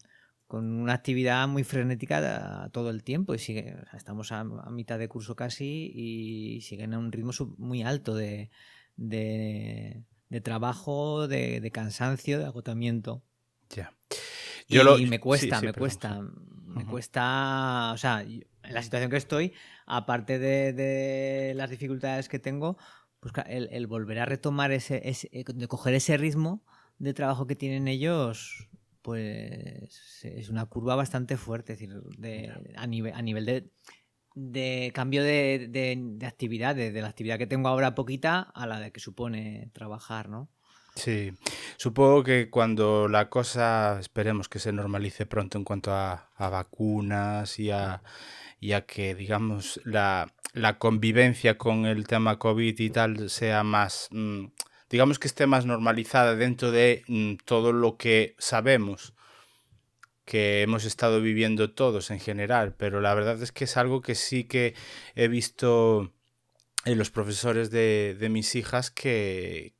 [0.48, 5.90] una actividad muy frenética todo el tiempo y sigue, estamos a, mitad de curso casi
[5.94, 8.50] y siguen a un ritmo muy alto de,
[8.96, 10.04] de,
[10.42, 13.22] trabajo, de, cansancio, de agotamiento.
[13.70, 13.92] Ya.
[14.68, 16.20] y, me cuesta, me cuesta,
[16.64, 18.24] me cuesta, o sea,
[18.68, 19.52] en la situación que estoy,
[19.86, 22.76] aparte de, las dificultades que tengo,
[23.20, 26.62] pues el, volver a retomar ese, eh, de coger ese ritmo
[26.98, 28.68] de trabajo que tienen ellos,
[29.02, 32.02] pues es una curva bastante fuerte, es decir,
[32.76, 33.70] a, nivel, a nivel
[34.34, 38.92] de, cambio de, de, actividad, de, la actividad que tengo ahora poquita a la de
[38.92, 40.50] que supone trabajar, ¿no?
[40.98, 41.32] Sí,
[41.76, 47.60] supongo que cuando la cosa, esperemos que se normalice pronto en cuanto a, a vacunas
[47.60, 48.02] y a
[48.60, 50.32] ya que, digamos, la,
[50.78, 54.46] convivencia con el tema COVID y tal sea más, mm,
[54.90, 59.14] digamos que esté más normalizada dentro de mm, todo lo que sabemos
[60.24, 64.14] que hemos estado viviendo todos en general, pero la verdad es que es algo que
[64.14, 64.74] sí que
[65.14, 66.12] he visto
[66.84, 69.74] los profesores de, mis hijas que,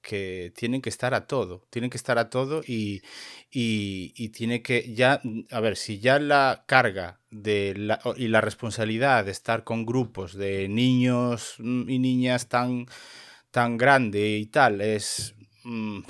[0.56, 3.02] tienen que estar a todo, tienen que estar a todo y,
[3.50, 5.20] y, tiene que ya,
[5.50, 10.34] a ver, si ya la carga de la, y la responsabilidad de estar con grupos
[10.34, 12.86] de niños y niñas tan,
[13.50, 15.34] tan grande y tal es
[15.64, 16.00] mm,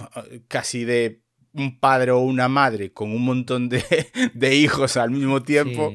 [0.48, 1.22] casi de
[1.52, 3.84] un padre o una madre con un montón de,
[4.54, 5.92] hijos al mismo tiempo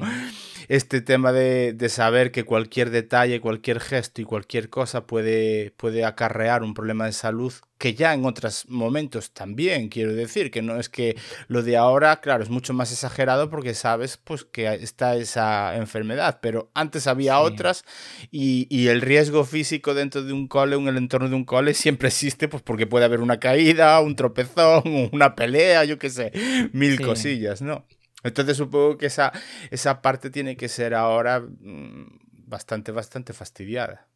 [0.68, 6.62] este tema de, saber que cualquier detalle, cualquier gesto y cualquier cosa puede, puede acarrear
[6.62, 10.88] un problema de salud que ya en otros momentos también, quiero decir, que no es
[10.88, 15.76] que lo de ahora, claro, es mucho más exagerado porque sabes pues que está esa
[15.76, 17.84] enfermedad, pero antes había otras
[18.30, 21.74] y, y, el riesgo físico dentro de un cole, en el entorno de un cole,
[21.74, 26.32] siempre existe pues porque puede haber una caída, un tropezón, una pelea, yo qué sé,
[26.72, 27.84] mil cosillas, ¿no?
[28.24, 29.32] Entonces supongo que esa,
[29.70, 34.08] esa parte tiene que ser ahora mm, bastante, bastante fastidiada.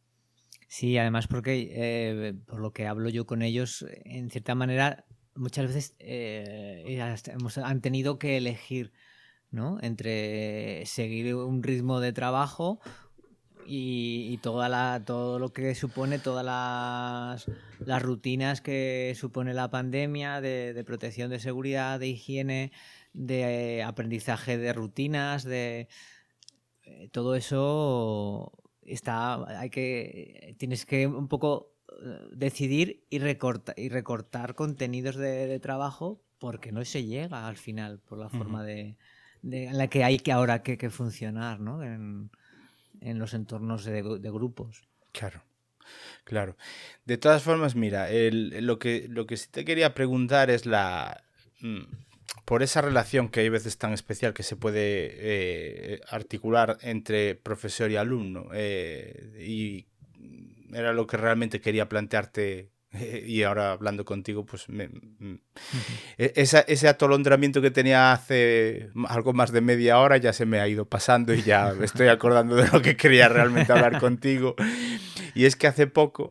[0.67, 5.05] Sí, además porque eh, por lo que hablo yo con ellos, en cierta manera,
[5.35, 7.01] muchas veces eh,
[7.63, 8.93] han tenido que elegir
[9.51, 9.79] ¿no?
[9.81, 12.81] entre seguir un ritmo de trabajo
[13.71, 17.47] y, toda la, todo lo que supone, todas las,
[17.81, 22.73] las rutinas que supone la pandemia de, de protección de seguridad, de higiene,
[23.19, 25.89] de aprendizaje de rutinas, de
[26.85, 28.53] eh, todo eso
[28.83, 35.59] está, hay que, tienes que un poco eh, decidir y, recortar y recortar contenidos de,
[35.59, 38.97] trabajo porque no se llega al final por la forma de,
[39.43, 41.83] en la que hay que ahora que, funcionar ¿no?
[41.83, 42.31] en,
[43.01, 44.89] los entornos de, grupos.
[45.11, 45.43] Claro.
[46.23, 46.57] Claro.
[47.07, 51.25] De todas formas, mira, lo, que, lo que sí te quería preguntar es la...
[52.41, 57.35] Mm, por esa relación que hay veces tan especial que se puede eh, articular entre
[57.35, 58.49] profesor y alumno.
[58.53, 59.87] Eh, y
[60.73, 62.71] era lo que realmente quería plantearte
[63.27, 64.67] y ahora hablando contigo, pues
[66.17, 70.69] e, ese atolondramiento que tenía hace algo más de media hora ya se me ha
[70.69, 74.55] ido pasando y ya me estoy acordando de lo que quería realmente hablar contigo.
[75.35, 76.31] Y es que hace poco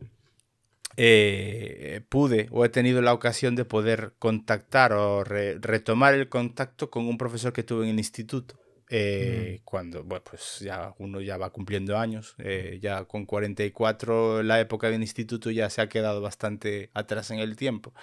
[1.00, 7.06] eh, pude o he tenido la ocasión de poder contactar o retomar el contacto con
[7.06, 8.58] un profesor que tuve en el instituto.
[8.90, 9.64] Eh, mm.
[9.64, 14.90] Cuando, bueno, pues ya uno ya va cumpliendo años, eh, ya con 44 la época
[14.90, 17.94] del instituto ya se ha quedado bastante atrás en el tiempo.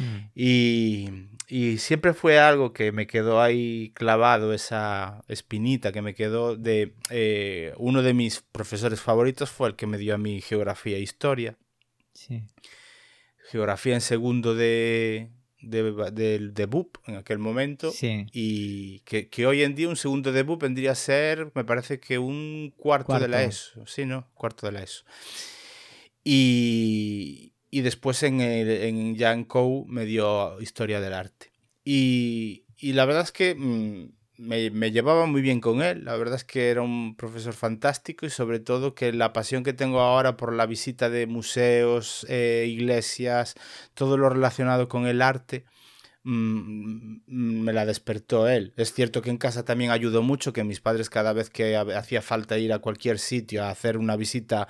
[0.00, 0.30] Mm.
[0.34, 1.10] Y,
[1.46, 6.92] y, siempre fue algo que me quedó ahí clavado, esa espinita que me quedó de
[7.76, 11.56] uno de mis profesores favoritos fue el que me dio a mi geografía e historia.
[13.50, 17.92] Geografía en segundo de, de, de, BUP en aquel momento.
[18.32, 22.18] Y que, hoy en día un segundo de BUP vendría a ser, me parece que
[22.18, 23.86] un cuarto, de la ESO.
[23.86, 24.28] Sí, ¿no?
[24.34, 25.04] Cuarto de la ESO.
[26.24, 31.52] Y, y después en, el, en Yankou me dio historia del arte.
[31.84, 34.12] Y, y la verdad es que mm,
[34.42, 36.04] me, llevaba muy bien con él.
[36.04, 39.72] La verdad es que era un profesor fantástico y sobre todo que la pasión que
[39.72, 43.54] tengo ahora por la visita de museos, eh, iglesias,
[43.94, 45.64] todo lo relacionado con el arte,
[46.24, 48.72] mm, mm, me la despertó él.
[48.76, 52.22] Es cierto que en casa también ayudó mucho, que mis padres cada vez que hacía
[52.22, 54.68] falta ir a cualquier sitio a hacer una visita,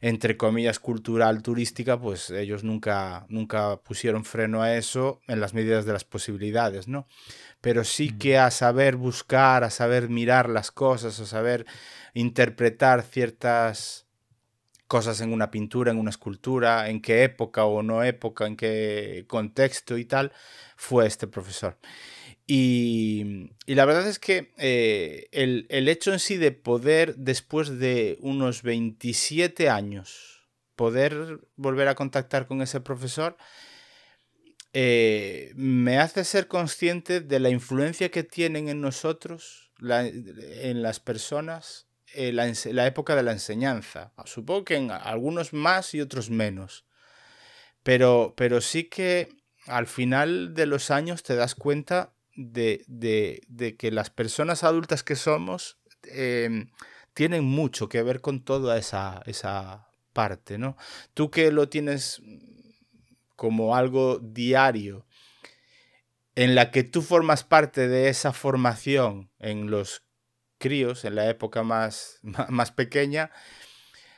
[0.00, 5.84] entre comillas, cultural, turística, pues ellos nunca, nunca pusieron freno a eso en las medidas
[5.86, 7.06] de las posibilidades, ¿no?
[7.60, 11.66] Pero sí que a saber buscar, a saber mirar las cosas, a saber
[12.14, 14.06] interpretar ciertas
[14.86, 19.24] cosas en una pintura, en una escultura, en qué época o no época, en qué
[19.28, 20.32] contexto y tal,
[20.76, 21.78] fue este profesor.
[22.52, 28.64] Y, la verdad es que eh, el, hecho en sí de poder, después de unos
[28.64, 33.36] 27 años, poder volver a contactar con ese profesor,
[34.72, 41.86] eh, me hace ser consciente de la influencia que tienen en nosotros, en las personas,
[42.14, 44.12] eh, la, época de la enseñanza.
[44.26, 46.84] Supongo que en algunos más y otros menos.
[47.82, 49.28] Pero, pero sí que
[49.66, 52.84] al final de los años te das cuenta de,
[53.78, 56.70] que las personas adultas que somos em,
[57.14, 60.76] tienen mucho que ver con toda esa, esa parte, ¿no?
[61.14, 62.20] Tú que lo tienes
[63.40, 65.06] como algo diario,
[66.34, 70.04] en la que tú formas parte de esa formación en los
[70.58, 72.20] críos, en la época más,
[72.50, 73.30] más pequeña,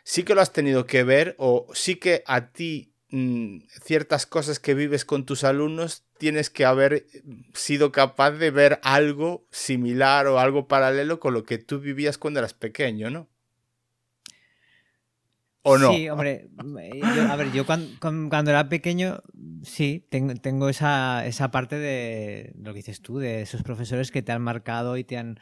[0.03, 4.59] sí que lo has tenido que ver o sí que a ti mm, ciertas cosas
[4.59, 7.07] que vives con tus alumnos tienes que haber
[7.55, 12.41] sido capaz de ver algo similar o algo paralelo con lo que tú vivías cuando
[12.41, 13.29] eras pequeño, ¿no?
[15.63, 15.93] ¿O no?
[15.93, 19.23] Sí, hombre, a ver, yo cuando, era pequeño,
[19.63, 24.23] sí, tengo, tengo esa, esa parte de lo que dices tú, de esos profesores que
[24.23, 25.39] te han marcado y te han,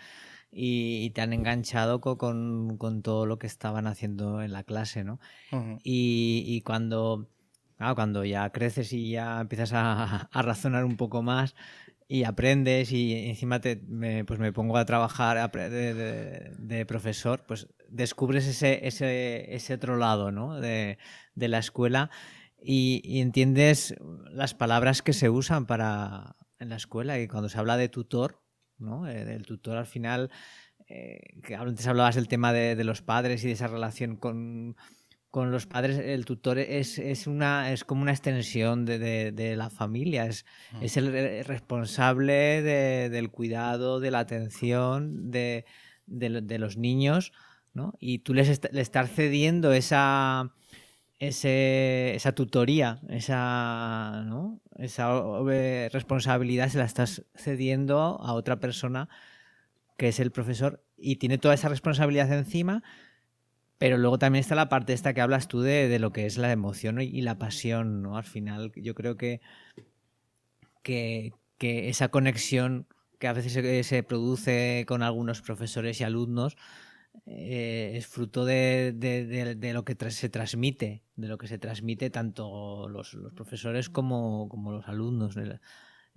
[0.53, 5.21] y, te han enganchado con, con, todo lo que estaban haciendo en la clase, ¿no?
[5.83, 7.27] y, y, cuando,
[7.95, 11.55] cuando ya creces y ya empiezas a, a, razonar un poco más
[12.09, 17.69] y aprendes y encima te, me, pues me pongo a trabajar de, de, profesor, pues
[17.91, 20.61] descubres ese, ese, ese otro lado, ¿no?
[20.61, 20.99] De,
[21.35, 22.11] de la escuela
[22.63, 23.95] y, y entiendes
[24.31, 28.41] las palabras que se usan para en la escuela y cuando se habla de tutor,
[28.79, 29.09] ¿no?
[29.09, 30.31] Eh, el tutor al final,
[30.89, 34.77] eh, que antes hablabas del tema de, los padres y de esa relación con,
[35.33, 40.45] los padres, el tutor es, es, una, es como una extensión de, la familia, es,
[40.73, 40.83] mm.
[40.83, 42.63] es el responsable
[43.09, 45.65] del cuidado, de la atención de,
[46.07, 47.33] los niños,
[47.75, 47.95] ¿no?
[48.01, 50.53] Y tú les le estás cediendo esa,
[51.19, 54.25] esa tutoría, esa,
[54.79, 55.23] esa
[55.93, 59.09] responsabilidad se la estás cediendo a otra persona
[59.99, 62.83] que es el profesor y tiene toda esa responsabilidad encima,
[63.77, 66.51] pero luego también está la parte esta que hablas tú de, lo que es la
[66.53, 68.17] emoción y la pasión, ¿no?
[68.17, 69.43] Al final yo creo que,
[70.83, 72.87] que, esa conexión
[73.19, 76.57] que a veces se produce con algunos profesores y alumnos,
[77.27, 78.93] eh, es fruto de,
[79.73, 85.37] lo que se transmite, de lo que se transmite tanto los, profesores como, los alumnos.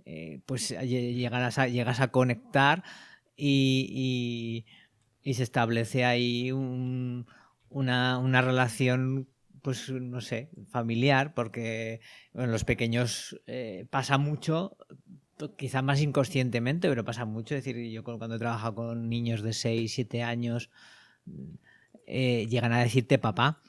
[0.06, 2.84] Eh, pues llegas a, llegas a conectar
[3.36, 4.66] y,
[5.24, 9.30] se establece ahí una, relación
[9.62, 12.02] pues no sé, familiar, porque
[12.34, 14.76] en los pequeños eh, pasa mucho,
[15.57, 17.55] quizá más inconscientemente, pero pasa mucho.
[17.55, 20.69] Es decir, yo cuando he trabajado con niños de 6, 7 años,
[22.05, 23.61] eh, llegan a decirte papá.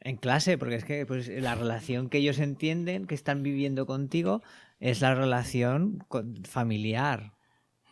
[0.00, 4.42] En clase, porque es que pues, la relación que ellos entienden, que están viviendo contigo,
[4.80, 6.04] es la relación
[6.44, 7.33] familiar.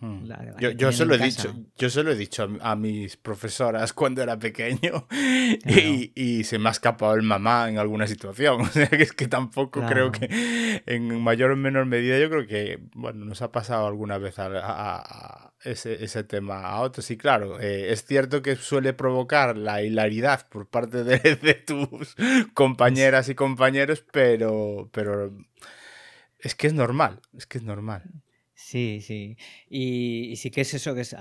[0.03, 0.25] Hmm.
[0.59, 4.37] yo, se lo he dicho, yo se lo he dicho a, mis profesoras cuando era
[4.37, 5.07] pequeño
[5.65, 8.63] y, se me ha escapado el mamá en alguna situación.
[8.63, 12.49] O sea que es que tampoco creo que en mayor o menor medida yo creo
[12.49, 17.09] que bueno nos ha pasado alguna vez a, ese, tema a otros.
[17.13, 22.17] Y claro, eh, es cierto que suele provocar la hilaridad por parte de, de tus
[22.55, 25.33] compañeras y compañeros, pero, pero
[26.41, 28.03] es que es normal, es que es normal.
[28.73, 29.37] Sí, sí.
[29.69, 31.13] Y, sí que es eso, que es,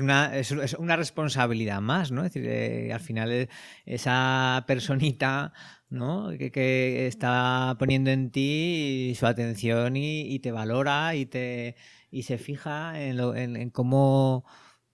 [0.00, 2.22] una, es, una, responsabilidad más, ¿no?
[2.22, 3.48] Es decir, eh, al final eh,
[3.86, 5.54] esa personita,
[5.88, 6.28] ¿no?
[6.36, 11.76] Que, está poniendo en ti su atención y, te valora y, te,
[12.10, 14.44] y se fija en, lo, en, cómo,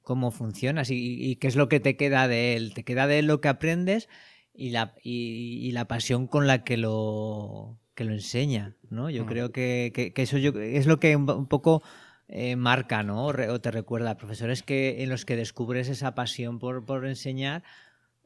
[0.03, 2.75] cómo funcionas y, qué es lo que te queda de él.
[2.75, 4.09] Te queda de él lo que aprendes
[4.55, 9.11] y la, y la pasión con la que lo que lo enseña, ¿no?
[9.11, 11.83] Yo creo que, eso es lo que un, poco
[12.29, 13.27] eh, marca, ¿no?
[13.27, 17.63] O te recuerda, profesores que, en los que descubres esa pasión por, por enseñar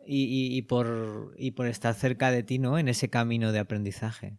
[0.06, 2.78] y, por, por estar cerca de ti, ¿no?
[2.78, 4.38] En ese camino de aprendizaje.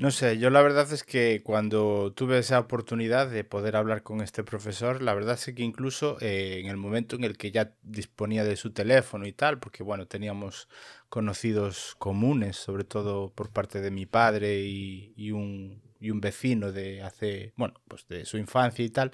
[0.00, 4.20] No sé, yo la verdad es que cuando tuve esa oportunidad de poder hablar con
[4.20, 7.74] este profesor, la verdad es que incluso eh, en el momento en el que ya
[7.82, 10.68] disponía de su teléfono y tal, porque bueno, teníamos
[11.10, 17.02] conocidos comunes, sobre todo por parte de mi padre y, un, y un, vecino de
[17.02, 19.10] hace, bueno, pues de su infancia y tal.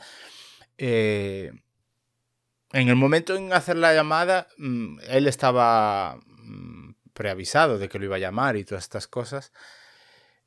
[0.78, 1.50] Eh,
[2.72, 8.04] en el momento en hacer la llamada, mm, él estaba mm, preavisado de que lo
[8.04, 9.52] iba a llamar y todas estas cosas.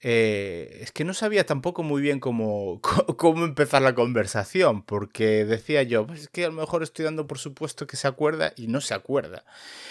[0.02, 5.84] Eh, es que no sabía tampoco muy bien cómo, cómo empezar la conversación, porque decía
[5.84, 8.68] yo, pues es que a lo mejor estoy dando por supuesto que se acuerda y
[8.68, 9.43] no se acuerda.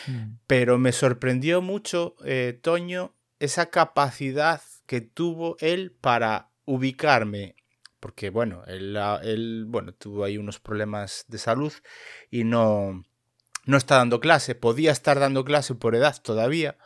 [0.06, 0.36] Mm.
[0.46, 7.56] Pero me sorprendió mucho, eh, Toño, esa capacidad que tuvo él para ubicarme,
[8.00, 11.72] porque bueno, él, él bueno, tuvo ahí unos problemas de salud
[12.30, 13.04] y no,
[13.64, 16.78] no está dando clase, podía estar dando clase por edad todavía,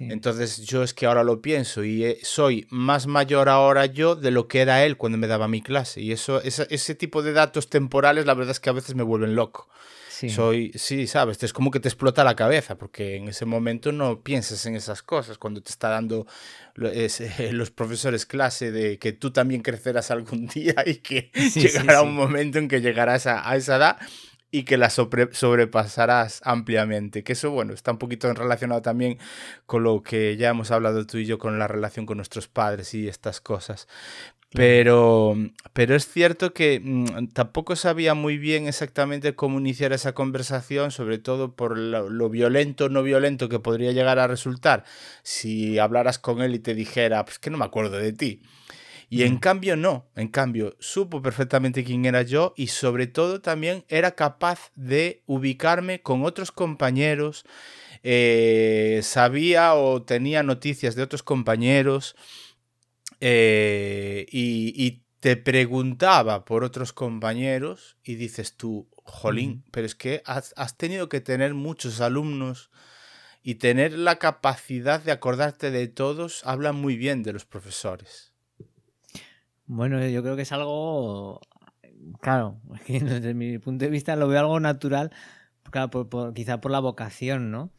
[0.00, 4.30] entonces yo es que ahora lo pienso y eh, soy más mayor ahora yo de
[4.30, 6.00] lo que era él cuando me daba mi clase.
[6.00, 9.34] Y eso, ese, tipo de datos temporales, la verdad es que a veces me vuelven
[9.34, 9.68] loco.
[10.08, 10.28] Sí.
[10.28, 14.20] Soy, sí, sabes, es como que te explota la cabeza, porque en ese momento no
[14.20, 16.26] piensas en esas cosas, cuando te está dando
[16.74, 22.58] los profesores clase de que tú también crecerás algún día y que llegará un momento
[22.58, 23.98] en que llegarás a, a esa edad
[24.50, 27.22] y que la sobrepasarás ampliamente.
[27.22, 29.18] Que eso, bueno, está un poquito relacionado también
[29.66, 32.94] con lo que ya hemos hablado tú y yo con la relación con nuestros padres
[32.94, 33.86] y estas cosas.
[34.52, 35.36] Pero,
[35.72, 41.18] pero es cierto que mm, tampoco sabía muy bien exactamente cómo iniciar esa conversación, sobre
[41.18, 44.84] todo por lo, violento o no violento que podría llegar a resultar
[45.22, 48.42] si hablaras con él y te dijera, pues que no me acuerdo de ti.
[49.12, 53.84] Y en cambio no, en cambio supo perfectamente quién era yo y sobre todo también
[53.88, 57.44] era capaz de ubicarme con otros compañeros,
[58.04, 62.14] eh, sabía o tenía noticias de otros compañeros
[63.20, 70.54] eh, y, te preguntaba por otros compañeros y dices tú, jolín, pero es que has,
[70.56, 72.70] has tenido que tener muchos alumnos
[73.42, 78.29] y tener la capacidad de acordarte de todos habla muy bien de los profesores.
[79.72, 81.40] Bueno, yo creo que es algo,
[82.20, 85.12] claro, desde mi punto de vista lo veo algo natural,
[85.70, 87.70] claro, por, quizá por la vocación, ¿no?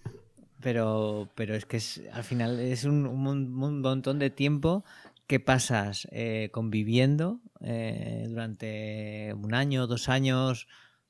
[0.61, 3.03] Pero, pero es que es, al final es un,
[3.51, 4.85] montón de tiempo
[5.27, 10.69] que pasas eh, conviviendo eh, durante un año, dos años,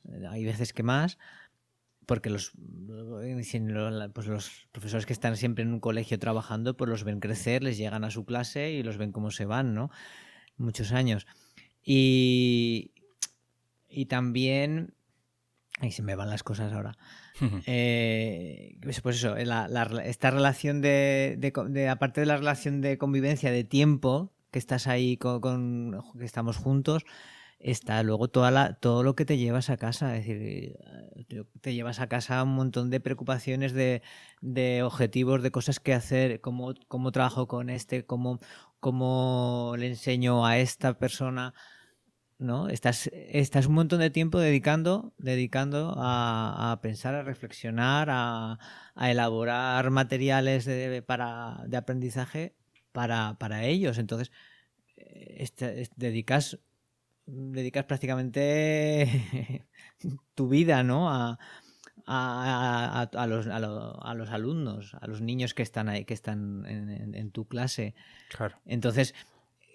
[0.09, 1.19] eh, hay veces que más,
[2.07, 2.53] porque los,
[4.13, 7.77] pues los profesores que están siempre en un colegio trabajando, pues los ven crecer, les
[7.77, 9.91] llegan a su clase y los ven cómo se van, ¿no?
[10.62, 11.28] Muchos años.
[11.84, 12.91] Y,
[13.89, 14.93] y también...
[15.80, 16.95] Ahí se me van las cosas ahora.
[17.66, 23.64] eh, pues, pues eso, esta relación de, de, aparte de la relación de convivencia, de
[23.64, 27.05] tiempo, que estás ahí con, que estamos juntos,
[27.64, 30.18] está luego toda la, todo lo que te llevas a casa.
[30.18, 30.78] Es decir,
[31.62, 34.01] te llevas a casa un montón de preocupaciones, de,
[34.41, 36.74] de objetivos, de cosas que hacer, cómo,
[37.12, 38.39] trabajo con este, cómo
[38.82, 41.53] cómo le enseño a esta persona,
[42.39, 42.68] ¿no?
[42.70, 48.59] Estás, estás un montón de tiempo dedicando, dedicando a, pensar, a reflexionar, a,
[48.95, 52.55] elaborar materiales de, para, de aprendizaje
[52.91, 53.99] para, para ellos.
[53.99, 54.32] Entonces,
[54.97, 56.59] este, dedicas,
[57.26, 59.65] dedicas prácticamente
[60.36, 61.09] tu vida, ¿no?
[61.09, 61.39] A,
[62.05, 67.32] a, a, los, a, los, alumnos, a los niños que están ahí, que están en,
[67.32, 67.95] tu clase.
[68.30, 68.57] Claro.
[68.65, 69.13] Entonces,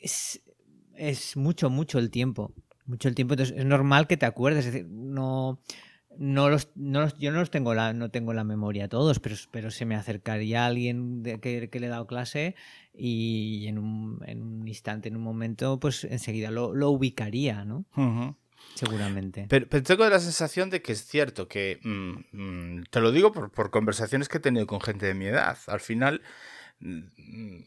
[0.03, 2.53] es, mucho, mucho el tiempo.
[2.85, 3.35] Mucho el tiempo.
[3.35, 4.67] Entonces, es normal que te acuerdes.
[4.67, 5.61] Es decir, no.
[6.19, 9.71] No los, no yo no los tengo la, no tengo la memoria todos, pero, pero
[9.71, 12.55] se me acercaría alguien de, que, le he dado clase
[12.95, 17.85] y en un, en un instante, en un momento, pues enseguida lo, lo ubicaría, ¿no?
[18.75, 19.47] Seguramente.
[19.49, 23.51] Pero, tengo la sensación de que es cierto que, mm, mm, te lo digo por,
[23.51, 26.23] por, conversaciones que he tenido con gente de mi edad, al final,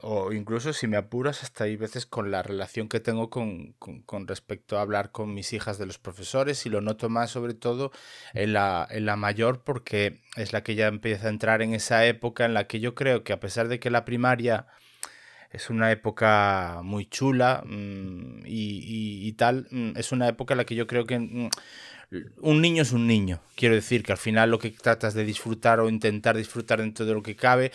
[0.01, 4.28] o incluso si me apuras, hasta hay veces con la relación que tengo con, con,
[4.28, 7.91] respecto a hablar con mis hijas de los profesores, y lo noto más sobre todo
[8.34, 12.05] en la, en la mayor porque es la que ya empieza a entrar en esa
[12.05, 14.68] época en la que yo creo que a pesar de que la primaria
[15.51, 19.68] es una época muy chula mm, y, tal.
[19.72, 21.49] Mm, es una época en la que yo creo que mm,
[22.41, 23.41] un niño es un niño.
[23.55, 27.14] Quiero decir que al final lo que tratas de disfrutar o intentar disfrutar dentro de
[27.14, 27.72] lo que cabe,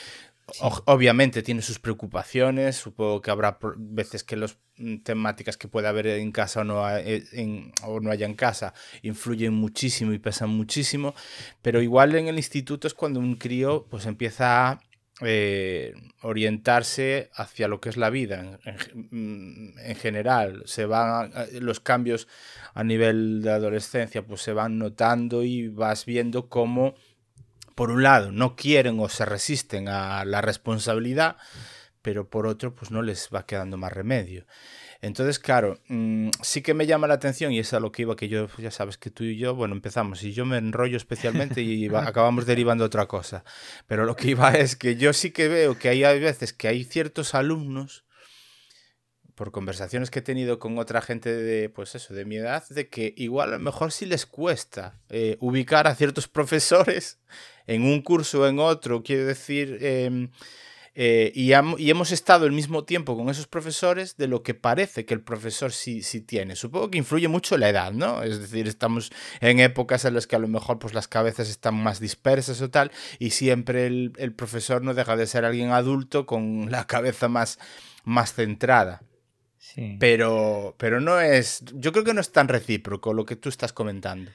[0.61, 2.77] obviamente tiene sus preocupaciones.
[2.77, 4.59] Supongo que habrá veces que las
[5.05, 9.55] temáticas que puede haber en casa o no, eh, o no haya en casa influyen
[9.55, 11.15] muchísimo y pesan muchísimo.
[11.63, 14.81] Pero igual en el instituto es cuando un crío pues empieza a
[15.21, 20.63] eh, orientarse hacia lo que es la vida en, en, general.
[20.67, 22.27] Se van los cambios
[22.75, 26.97] a nivel de adolescencia, pues se van notando y vas viendo cómo,
[27.75, 31.37] por un lado, no quieren o se resisten a la responsabilidad,
[32.03, 34.47] pero por otro, pues no les va quedando más remedio.
[35.01, 38.17] Entonces, claro, mm, sí que me llama la atención y es a lo que iba,
[38.17, 41.61] que yo, ya sabes que tú y yo, bueno, empezamos y yo me enrollo especialmente
[41.61, 43.45] y acabamos derivando otra cosa.
[43.87, 46.85] Pero lo que iba es que yo sí que veo que hay, veces que hay
[46.85, 48.05] ciertos alumnos,
[49.35, 52.89] por conversaciones que he tenido con otra gente de, pues eso, de mi edad, de
[52.89, 57.19] que igual a lo mejor sí les cuesta eh, ubicar a ciertos profesores
[57.67, 59.79] en un curso o en otro, quiero decir...
[59.81, 60.31] Em,
[60.97, 65.15] eh, y, hemos estado el mismo tiempo con esos profesores de lo que parece que
[65.15, 66.55] el profesor sí, sí tiene.
[66.55, 68.23] Supongo que influye mucho la edad, ¿no?
[68.23, 69.11] Es decir, estamos
[69.41, 72.71] en épocas en las que a lo mejor pues, las cabezas están más dispersas o
[72.71, 77.27] tal, y siempre el, el profesor no deja de ser alguien adulto con la cabeza
[77.27, 77.59] más,
[78.05, 79.03] más centrada.
[79.59, 79.97] Sí.
[79.99, 81.65] Pero, pero no es.
[81.73, 84.31] Yo creo que no es tan recíproco lo que tú estás comentando.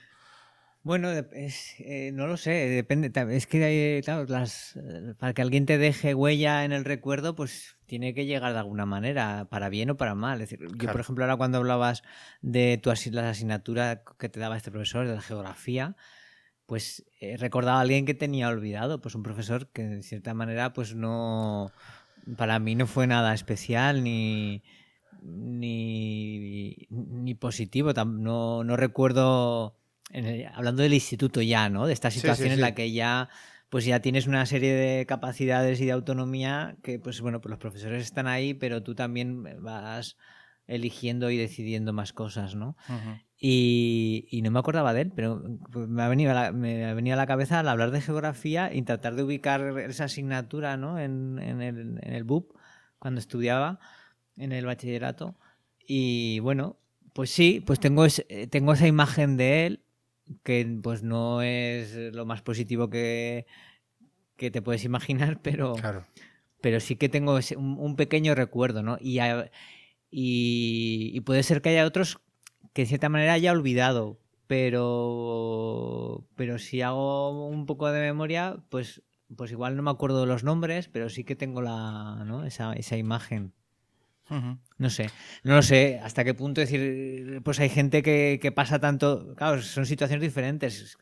[0.82, 3.12] Bueno, es, eh, no lo sé, depende.
[3.36, 7.78] Es que, claro, las, eh, para que alguien te deje huella en el recuerdo, pues
[7.86, 10.42] tiene que llegar de alguna manera, para bien o para mal.
[10.42, 12.02] Es decir, yo, por ejemplo, ahora cuando hablabas
[12.42, 15.98] de tu la asignatura que te daba este profesor, de la geografía,
[16.66, 20.72] pues eh, recordaba a alguien que tenía olvidado, pues un profesor que de cierta manera,
[20.72, 21.74] pues no,
[22.38, 24.64] para mí no fue nada especial ni,
[25.22, 27.92] ni, ni positivo.
[27.94, 29.79] No, no recuerdo
[30.54, 31.86] hablando del instituto ya, ¿no?
[31.86, 33.30] De esta situación en la que ya
[33.70, 37.60] pues ya tienes una serie de capacidades y de autonomía que, pues bueno, pues los
[37.60, 40.18] profesores están ahí, pero tú también vas
[40.66, 42.76] eligiendo y decidiendo más cosas, ¿no?
[43.38, 46.94] y, no me acordaba de él, pero pues, me ha, venido a la, me ha
[46.94, 51.00] venido a la cabeza al hablar de geografía y tratar de ubicar esa asignatura, ¿no?
[51.00, 52.52] En, en, el, en el BUP,
[52.98, 53.80] cuando estudiaba
[54.36, 55.38] en el bachillerato.
[55.88, 56.78] Y bueno,
[57.14, 58.06] pues sí, pues tengo,
[58.50, 59.84] tengo esa imagen de él
[60.44, 63.46] que pues no es lo más positivo que,
[64.36, 65.76] que te puedes imaginar, pero,
[66.62, 68.98] pero sí que tengo un, pequeño recuerdo, ¿no?
[69.00, 69.20] Y,
[70.12, 72.20] y, puede ser que haya otros
[72.74, 79.04] que de cierta manera haya olvidado, pero, pero si hago un poco de memoria, pues,
[79.36, 82.46] pues igual no me acuerdo de los nombres, pero sí que tengo la, ¿no?
[82.46, 83.54] esa, esa imagen.
[84.78, 85.10] No sé,
[85.44, 89.86] no lo sé hasta qué punto decir, pues hay gente que, pasa tanto, claro, son
[89.86, 90.98] situaciones diferentes,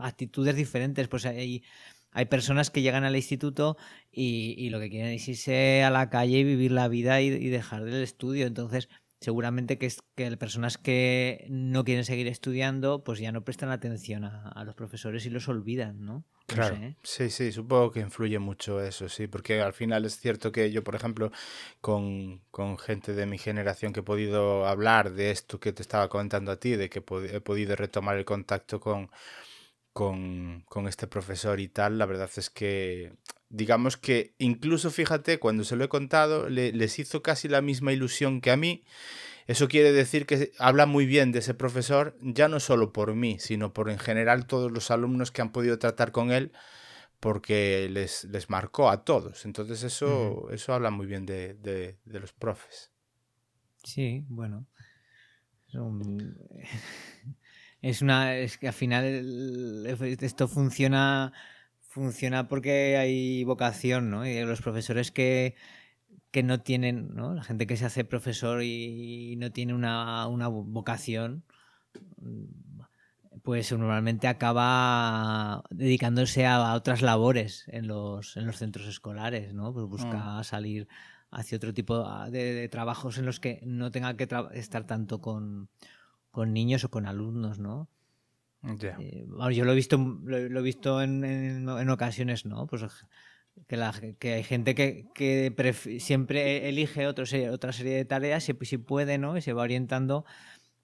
[0.00, 1.62] actitudes diferentes, pues hay,
[2.12, 3.76] hay personas que llegan al instituto
[4.10, 7.28] y, y, lo que quieren es irse a la calle y vivir la vida y,
[7.28, 8.88] y dejar el estudio, entonces
[9.20, 14.24] seguramente que, es, que personas que no quieren seguir estudiando, pues ya no prestan atención
[14.24, 16.24] a, los profesores y los olvidan, ¿no?
[16.46, 20.70] Claro, sí, sí, supongo que influye mucho eso, sí, porque al final es cierto que
[20.70, 21.32] yo, por ejemplo,
[21.80, 26.08] con, con gente de mi generación que he podido hablar de esto que te estaba
[26.08, 29.10] comentando a ti, de que he podido retomar el contacto con,
[29.96, 33.14] con, con este profesor y tal, la verdad es que
[33.48, 38.42] digamos que incluso fíjate, cuando se lo he contado, les hizo casi la misma ilusión
[38.42, 38.84] que a mí.
[39.46, 43.38] Eso quiere decir que habla muy bien de ese profesor, ya no solo por mí,
[43.38, 46.52] sino por en general todos los alumnos que han podido tratar con él,
[47.18, 49.46] porque les, les marcó a todos.
[49.46, 52.92] Entonces eso, eso habla muy bien de, de, los profes.
[53.82, 54.66] Sí, bueno.
[57.82, 58.36] Es una.
[58.36, 59.86] Es que al final
[60.20, 61.32] esto funciona
[61.96, 64.26] funciona porque hay vocación, ¿no?
[64.26, 65.54] Y los profesores que,
[66.30, 67.32] que no tienen, ¿no?
[67.32, 71.42] La gente que se hace profesor y no tiene una, una vocación,
[73.42, 79.72] pues normalmente acaba dedicándose a, otras labores en los, en los centros escolares, ¿no?
[79.72, 80.44] Pues busca mm.
[80.44, 80.88] salir
[81.30, 85.70] hacia otro tipo de, trabajos en los que no tenga que estar tanto con,
[86.36, 87.88] con niños o con alumnos, ¿no?
[88.62, 92.66] Eh, yo lo he visto, lo, he visto en, en, ocasiones, ¿no?
[92.66, 92.84] Pues
[93.66, 98.52] que, la, que hay gente que, que siempre elige otro, otra serie de tareas si,
[98.66, 99.38] si, puede, ¿no?
[99.38, 100.26] Y se va orientando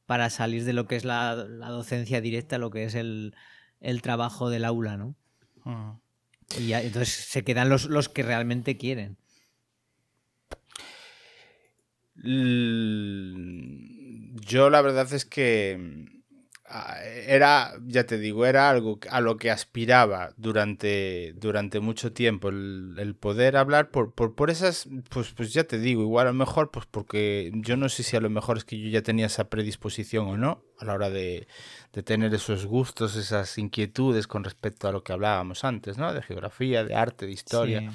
[0.07, 3.35] para salir de lo que es la, la docencia directa, lo que es el,
[3.83, 5.15] el trabajo del aula, ¿no?
[6.59, 9.19] Y ya, entonces se quedan los, los que realmente quieren.
[14.35, 16.07] Yo la verdad es que
[17.27, 23.15] era, ya te digo, era algo a lo que aspiraba durante, durante mucho tiempo, el,
[23.19, 26.71] poder hablar por, por, por, esas, pues, pues ya te digo, igual a lo mejor,
[26.71, 29.51] pues porque yo no sé si a lo mejor es que yo ya tenía esa
[29.51, 31.47] predisposición o no, a la hora de,
[31.93, 36.15] de tener esos gustos, esas inquietudes con respecto a lo que hablábamos antes, ¿no?
[36.15, 37.93] De geografía, de arte, de historia.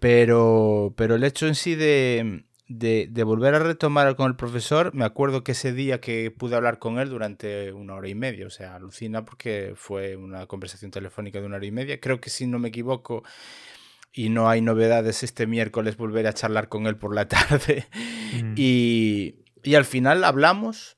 [0.00, 5.04] Pero, pero el hecho en sí de, de, volver a retomar con el profesor, me
[5.04, 8.50] acuerdo que ese día que pude hablar con él durante una hora y media, o
[8.50, 12.00] sea, alucina porque fue una conversación telefónica de una hora y media.
[12.00, 13.22] Creo que si no me equivoco
[14.12, 17.86] y no hay novedades este miércoles, volveré a charlar con él por la tarde.
[18.42, 18.54] Mm.
[18.56, 20.96] Y, y, al final hablamos,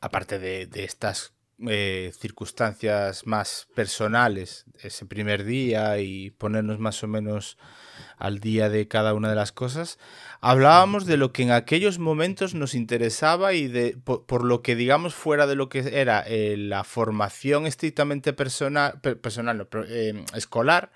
[0.00, 1.34] aparte de, de estas
[1.66, 7.58] eh, circunstancias más personales ese primer día y ponernos más o menos
[8.16, 9.98] al día de cada una de las cosas,
[10.40, 15.16] hablábamos de lo que en aquellos momentos nos interesaba y de por, lo que digamos
[15.16, 20.92] fuera de lo que era eh, la formación estrictamente personal, personal eh, escolar,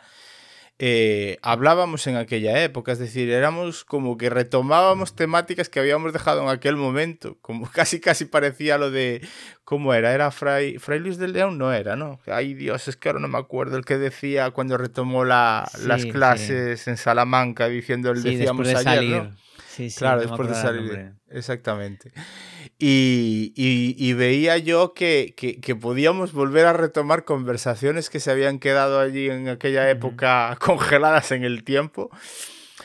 [1.43, 6.49] hablábamos en aquella época, es decir, éramos como que retomábamos temáticas que habíamos dejado en
[6.49, 9.27] aquel momento, como casi casi parecía lo de,
[9.65, 10.13] ¿cómo era?
[10.13, 11.59] ¿Era Fray, Fray Luis del León?
[11.59, 12.21] No era, ¿no?
[12.27, 16.05] Ay Dios, es que ahora no me acuerdo el que decía cuando retomó la, las
[16.07, 19.37] clases en Salamanca diciendo el decíamos ayer, ¿no?
[19.69, 21.13] Sí, sí, claro, después de salir.
[21.31, 22.13] Exactamente.
[22.79, 25.35] Y, veía yo que,
[25.81, 31.45] podíamos volver a retomar conversaciones que se habían quedado allí en aquella época congeladas en
[31.45, 32.11] el tiempo.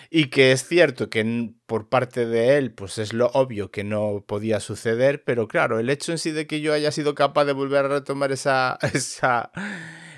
[0.10, 4.24] Y que es cierto que por parte de él, pues es lo obvio que no
[4.26, 7.53] podía suceder, pero claro, el hecho en sí de que yo haya sido capaz de
[7.53, 9.51] volver a retomar esa, esa,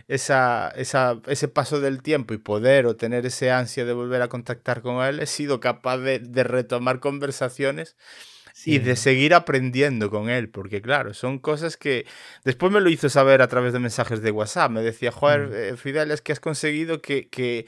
[0.07, 4.29] esa, esa, ese paso del tiempo y poder o tener ese ansia de volver a
[4.29, 7.95] contactar con él, he sido capaz de, de retomar conversaciones
[8.65, 12.05] y de seguir aprendiendo con él, porque claro, son cosas que
[12.43, 15.53] después me lo hizo saber a través de mensajes de WhatsApp, me decía, joder, mm.
[15.53, 17.65] eh, Fidel, es que has conseguido que, que,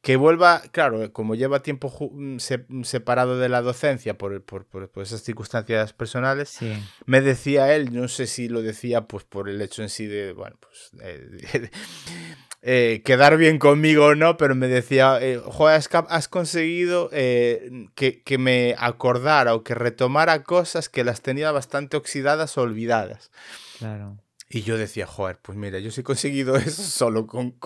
[0.00, 2.36] que vuelva, claro, como lleva tiempo mm,
[2.68, 6.58] mm, separado de la docencia por, por, por, esas circunstancias personales,
[7.06, 10.32] me decía él, no sé si lo decía pues por el hecho en sí de,
[10.32, 10.90] bueno, pues...
[11.02, 11.70] Eh,
[12.62, 18.38] quedar bien conmigo o no, pero me decía, eh, joder, has, conseguido eh, que, que,
[18.38, 23.32] me acordara o que retomara cosas que las tenía bastante oxidadas o olvidadas.
[23.78, 24.18] Claro.
[24.48, 27.56] Y yo decía, joder, pues mira, yo sí he conseguido eso solo con,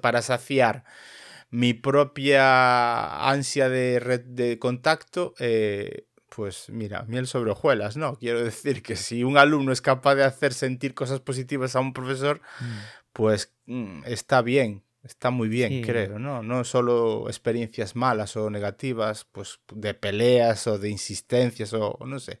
[0.00, 0.84] para saciar
[1.50, 5.34] mi propia ansia de, red de contacto.
[6.34, 8.16] pues mira, miel sobre hojuelas, ¿no?
[8.16, 11.92] Quiero decir que si un alumno es capaz de hacer sentir cosas positivas a un
[11.92, 16.42] profesor, mm pues mm, está bien, está muy bien, creo, ¿no?
[16.42, 22.40] No solo experiencias malas o negativas, pues de peleas o de insistencias o no sé.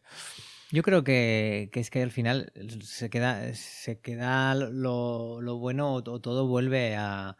[0.72, 2.50] Yo creo que, es que al final
[2.80, 7.36] se queda, se queda lo, lo bueno o, todo vuelve a.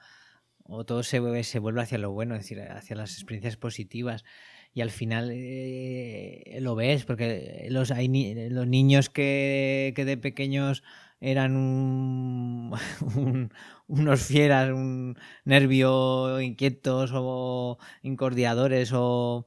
[0.64, 4.22] o todo se, se vuelve hacia lo bueno, es decir, hacia las experiencias positivas
[4.74, 8.08] y al final eh, lo ves, porque los, hay
[8.50, 10.82] los niños que, que de pequeños
[11.22, 12.72] eran
[13.86, 19.46] unos fieras, un nervio inquietos o incordiadores o,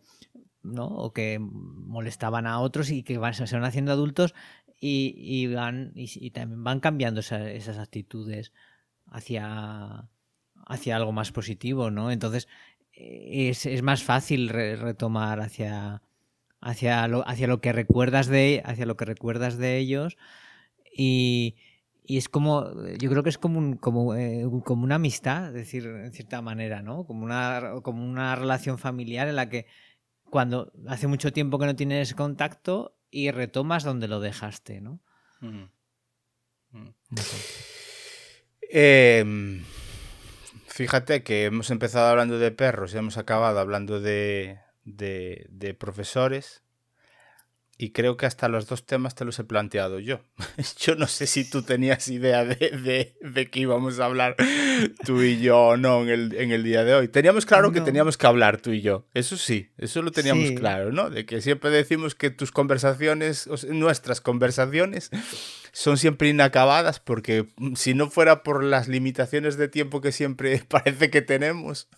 [0.63, 0.87] ¿no?
[0.87, 4.33] o que molestaban a otros y que van, se van haciendo adultos
[4.79, 8.53] y, van, y, también van cambiando esas actitudes
[9.07, 10.07] hacia,
[10.65, 12.11] hacia algo más positivo, ¿no?
[12.11, 12.47] Entonces
[12.93, 16.03] es, es más fácil retomar hacia,
[16.61, 20.17] hacia, lo, hacia lo que recuerdas de hacia lo que recuerdas de ellos
[20.97, 21.57] y,
[22.05, 25.53] y es como, yo creo que es como, un, como, eh, como una amistad, es
[25.53, 27.05] decir, en cierta manera, ¿no?
[27.05, 29.65] Como una, como una relación familiar en la que
[30.29, 35.01] cuando hace mucho tiempo que no tienes contacto y retomas donde lo dejaste, ¿no?
[38.61, 39.63] Em,
[40.67, 46.64] fíjate que hemos empezado hablando de perros y hemos acabado hablando de, de, de profesores
[47.77, 50.21] y creo que hasta los dos temas te los he planteado yo.
[50.79, 54.35] Yo no sé si tú tenías idea de, de, que íbamos a hablar
[55.05, 57.07] tú y yo o no en el, en el día de hoy.
[57.07, 59.05] Teníamos claro que teníamos que hablar tú y yo.
[59.13, 61.09] Eso sí, eso lo teníamos claro, ¿no?
[61.09, 65.11] De que siempre decimos que tus conversaciones, nuestras conversaciones,
[65.75, 70.63] son siempre inacabadas porque mm, si no fuera por las limitaciones de tiempo que siempre
[70.69, 71.89] parece que tenemos,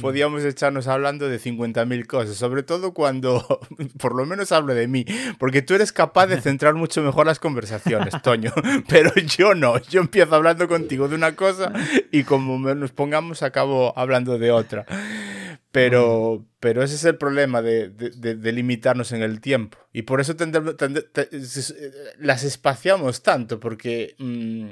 [0.00, 3.60] podíamos echarnos hablando de 50.000 cosas, sobre todo cuando,
[3.98, 5.04] por lo menos hablo de mí,
[5.38, 8.54] porque tú eres capaz de centrar mucho mejor las conversaciones, Toño,
[8.88, 11.74] pero yo no, yo empiezo hablando contigo de una cosa
[12.12, 14.86] y como nos pongamos acabo hablando de otra.
[15.72, 19.78] Pero, pero ese es el problema de, de, limitarnos en el tiempo.
[19.92, 20.34] Y por eso
[22.18, 24.70] las espaciamos tanto, porque mm,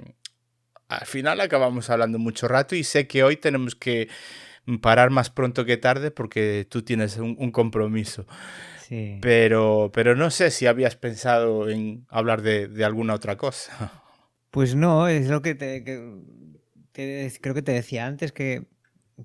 [0.88, 4.08] al final acabamos hablando mucho rato y sé que hoy tenemos que
[4.80, 8.26] parar más pronto que tarde porque tú tienes un, compromiso.
[8.88, 9.18] Sí.
[9.22, 14.02] Pero, pero no sé si habías pensado en hablar de, alguna otra cosa.
[14.50, 15.84] Pues no, es lo que, te,
[17.40, 18.66] creo que te decía antes, que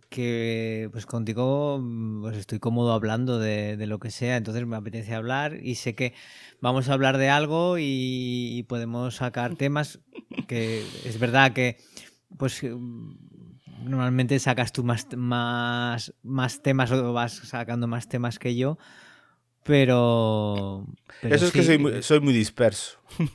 [0.09, 1.83] que pues contigo
[2.21, 6.13] pues estoy cómodo hablando de, lo que sea, entonces me apetece hablar y sé que
[6.61, 9.99] vamos a hablar de algo y, podemos sacar temas
[10.47, 11.77] que es verdad que
[12.37, 12.63] pues
[13.83, 18.77] normalmente sacas tú más, más, más temas o vas sacando más temas que yo,
[19.63, 20.87] pero...
[21.21, 22.97] Eso es que soy muy, soy muy disperso.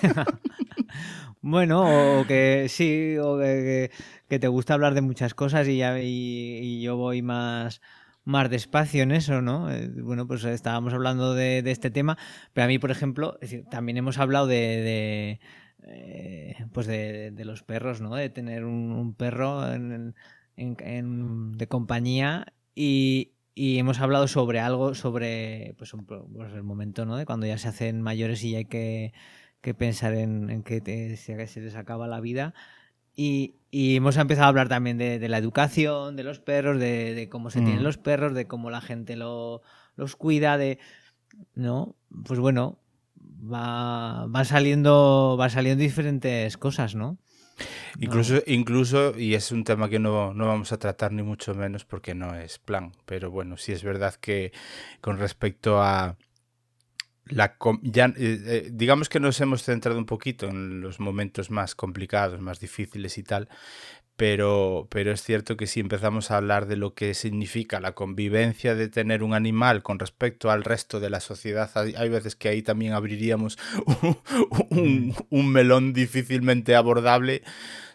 [1.44, 3.90] bueno, o que sí, o que
[4.28, 7.80] que te gusta hablar de muchas cosas y, ya, y, yo voy más,
[8.24, 9.70] más despacio en eso, ¿no?
[9.70, 12.18] Eh, bueno, pues estábamos hablando de, este tema,
[12.52, 13.38] pero a mí, por ejemplo,
[13.70, 15.38] también hemos hablado de,
[15.84, 18.16] eh, pues de, los perros, ¿no?
[18.16, 20.14] De tener un, perro en,
[20.56, 27.16] de compañía y, hemos hablado sobre algo, sobre pues, pues, el momento, ¿no?
[27.16, 29.12] De cuando ya se hacen mayores y hay que,
[29.72, 32.52] pensar en, que se les acaba la vida
[33.16, 37.60] y, hemos empezado a hablar también de, la educación, de los perros, de, cómo se
[37.60, 37.84] tienen mm.
[37.84, 39.62] los perros, de cómo la gente los
[40.16, 40.78] cuida, de.
[41.54, 41.96] ¿No?
[42.24, 42.78] Pues bueno,
[43.52, 47.18] va, saliendo, va saliendo diferentes cosas, ¿no?
[47.98, 51.84] Incluso, incluso, y es un tema que no, no, vamos a tratar ni mucho menos
[51.84, 54.52] porque no es plan, pero bueno, sí es verdad que
[55.00, 56.16] con respecto a,
[57.26, 61.74] la ya, eh, eh, digamos que nos hemos centrado un poquito en los momentos más
[61.74, 63.48] complicados, más difíciles y tal,
[64.16, 68.74] pero, pero es cierto que si empezamos a hablar de lo que significa la convivencia
[68.74, 72.62] de tener un animal con respecto al resto de la sociedad, hay, veces que ahí
[72.62, 73.58] también abriríamos
[74.70, 75.14] un, mm.
[75.30, 77.42] un melón difícilmente abordable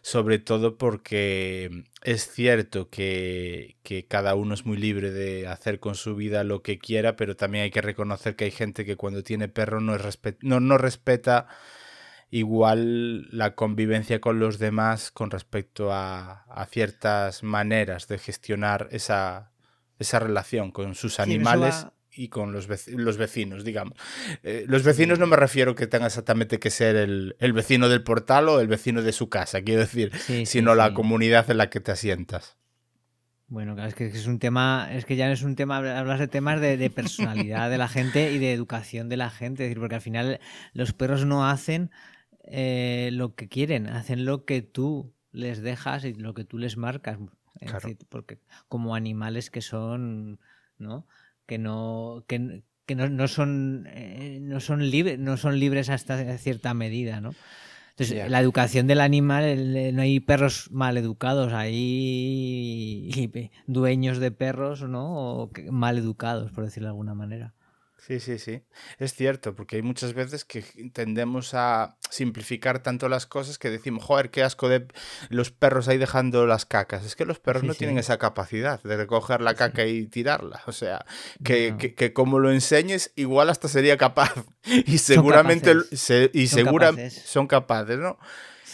[0.02, 3.78] sobre todo porque es cierto que,
[4.08, 7.66] cada uno es muy libre de hacer con su vida lo que quiera, pero también
[7.66, 9.98] hay que reconocer que hay gente que cuando tiene perro no,
[10.42, 11.48] no, no respeta
[12.32, 19.52] igual la convivencia con los demás con respecto a, ciertas maneras de gestionar esa,
[19.98, 23.98] esa relación con sus animales y con los, los vecinos, digamos.
[24.44, 28.50] Eh, los vecinos no me refiero que tenga exactamente que ser el, vecino del portal
[28.50, 30.12] o el vecino de su casa, quiero decir,
[30.46, 32.58] sino la comunidad en la que te asientas.
[33.48, 36.20] Bueno, claro, es que es un tema, es que ya no es un tema, hablas
[36.20, 39.80] de temas de, personalidad de la gente y de educación de la gente, es decir,
[39.80, 40.40] porque al final
[40.74, 41.90] los perros no hacen
[42.44, 46.78] eh, lo que quieren, hacen lo que tú les dejas y lo que tú les
[46.78, 47.18] marcas.
[48.10, 50.40] porque como animales que son,
[50.78, 51.08] ¿no?
[51.50, 52.38] Que no, que,
[52.96, 57.34] no, son, eh, no, son libres, no son libres hasta cierta medida, ¿no?
[57.90, 63.10] Entonces, la educación del animal, no hay perros mal educados, hay
[63.68, 65.42] dueños de perros, ¿no?
[65.42, 67.56] O mal educados, por decirlo de alguna manera.
[68.06, 68.64] Sí, sí, sí.
[68.98, 74.04] Es cierto, porque hay muchas veces que tendemos a simplificar tanto las cosas que decimos,
[74.04, 74.88] joder, qué asco de
[75.30, 77.06] los perros ahí dejando las cacas.
[77.06, 80.62] Es que los perros no tienen esa capacidad de recoger la caca y tirarla.
[80.66, 81.06] O sea,
[81.44, 84.34] que, que, como lo enseñes, igual hasta sería capaz.
[84.86, 85.74] Y seguramente,
[86.32, 87.24] y son segura, capaces.
[87.26, 88.20] son capaces, ¿no?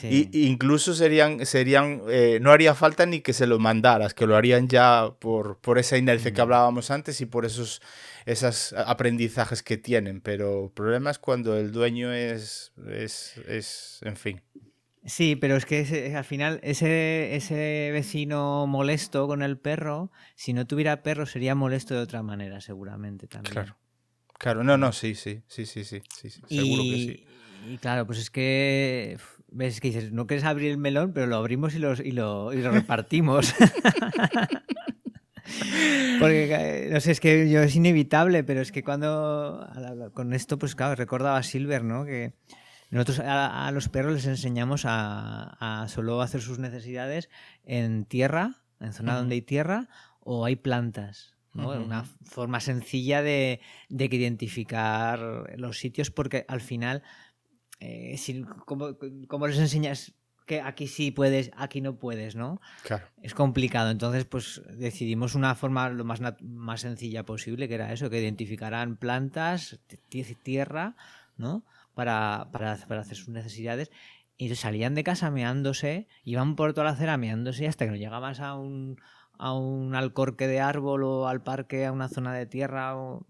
[0.04, 4.36] Y, incluso serían, serían eh, no haría falta ni que se lo mandaras, que lo
[4.36, 7.82] harían ya por, por esa inercia que hablábamos antes y por esos
[8.26, 14.18] esos aprendizajes que tienen, pero el problema es cuando el dueño es, es, es en
[14.18, 14.42] fin.
[15.06, 20.66] Sí, pero es que al final ese, ese vecino molesto con el perro, si no
[20.66, 23.54] tuviera perro sería molesto de otra manera seguramente también.
[23.54, 23.78] Claro.
[24.38, 27.26] Claro, no, no, sí, sí, sí, sí, sí, sí, seguro que sí.
[27.72, 29.18] Y claro, pues es que
[29.48, 32.52] ves que dices, no quieres abrir el melón, pero lo abrimos y, los, y, lo,
[32.54, 33.54] y lo repartimos.
[36.20, 39.68] Porque, eh, no sé, es que yo es inevitable, pero es que cuando
[40.14, 42.06] con esto, pues claro, recordaba a Silver, ¿no?
[42.06, 42.34] Que
[42.90, 47.30] nosotros a, los perros les enseñamos a, solo hacer sus necesidades
[47.64, 49.90] en tierra, en zona donde hay tierra,
[50.22, 51.36] o hay plantas.
[51.54, 51.70] ¿no?
[51.70, 57.02] Una forma sencilla de, de, identificar los sitios, porque al final,
[57.80, 60.14] eh, si, como, como les enseñas
[60.46, 62.62] que aquí sí puedes, aquí no puedes, ¿no?
[62.84, 63.08] Claro.
[63.22, 63.90] Es complicado.
[63.90, 68.96] Entonces, pues decidimos una forma lo más, más sencilla posible, que era eso, que identificaran
[68.96, 69.80] plantas,
[70.44, 70.96] tierra,
[71.38, 71.64] ¿no?
[71.94, 73.92] Para, para, para hacer sus necesidades.
[74.38, 78.40] Y salían de casa meándose, iban por toda la acera meándose hasta que no llegabas
[78.42, 79.00] a un,
[79.38, 83.26] a un alcorque de árbol o al parque, a una zona de tierra, o...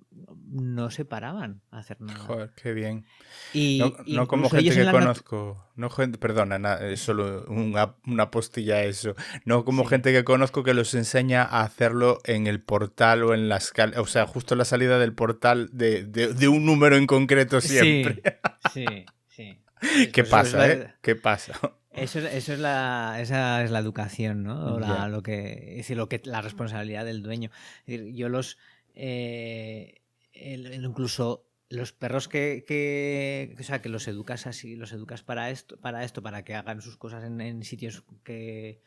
[0.49, 2.19] no se paraban a hacer nada.
[2.19, 3.05] Joder, qué bien.
[3.53, 9.15] Y, no, como gente que conozco, no gente, perdona, es solo una, una, postilla eso,
[9.43, 13.49] no como gente que conozco que los enseña a hacerlo en el portal o en
[13.49, 17.61] la escala, o sea, justo la salida del portal de, de, un número en concreto
[17.61, 18.21] siempre.
[18.73, 19.59] Sí, sí,
[20.11, 20.93] ¿Qué pues pasa, eh?
[21.01, 21.53] ¿Qué pasa?
[21.91, 24.79] Eso, eso es la, esa es la educación, ¿no?
[24.79, 27.51] la, lo que, es decir, lo que, la responsabilidad del dueño.
[27.85, 28.57] yo los.
[28.95, 30.01] Eh,
[30.35, 35.77] incluso los perros que, que, o sea, que los educas así, los educas para esto,
[35.77, 38.81] para esto, para que hagan sus cosas en, sitios que,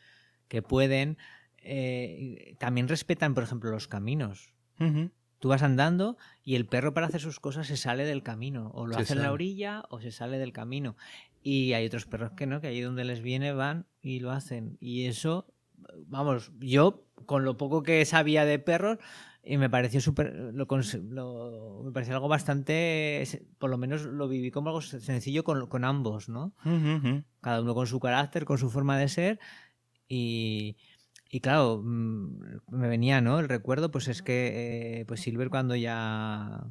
[0.47, 1.17] que pueden,
[1.61, 4.53] eh, también respetan, por ejemplo, los caminos.
[5.39, 8.87] Tú vas andando y el perro para hacer sus cosas se sale del camino, o
[8.87, 10.95] lo hace en la orilla o se sale del camino.
[11.43, 14.77] Y hay otros perros que no, que allí donde les viene van y lo hacen.
[14.79, 15.53] Y eso,
[16.07, 18.99] vamos, yo con lo poco que sabía de perros,
[19.43, 23.23] y me pareció súper, lo, me pareció algo bastante,
[23.57, 26.53] por lo menos lo viví como algo sencillo con, con ambos, ¿no?
[27.41, 29.39] Cada uno con su carácter, con su forma de ser.
[30.07, 30.75] Y,
[31.29, 33.39] y claro, mm, me venía, ¿no?
[33.39, 36.65] El recuerdo, pues es que, eh, pues Silver cuando ya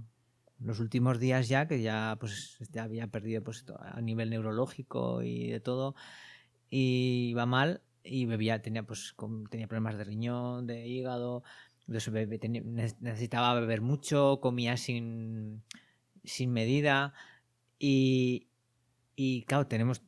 [0.60, 5.48] los últimos días ya, que ya pues ya había perdido pues, a nivel neurológico y
[5.50, 5.94] de todo,
[6.68, 9.14] y iba mal y bebía, tenía pues
[9.50, 11.42] tenía problemas de riñón, de hígado,
[11.88, 15.62] necesitaba beber mucho, comía sin,
[16.24, 17.14] sin medida
[17.78, 18.48] y,
[19.16, 20.02] y claro, tenemos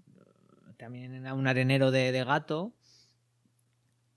[0.76, 2.74] también un arenero de, de gato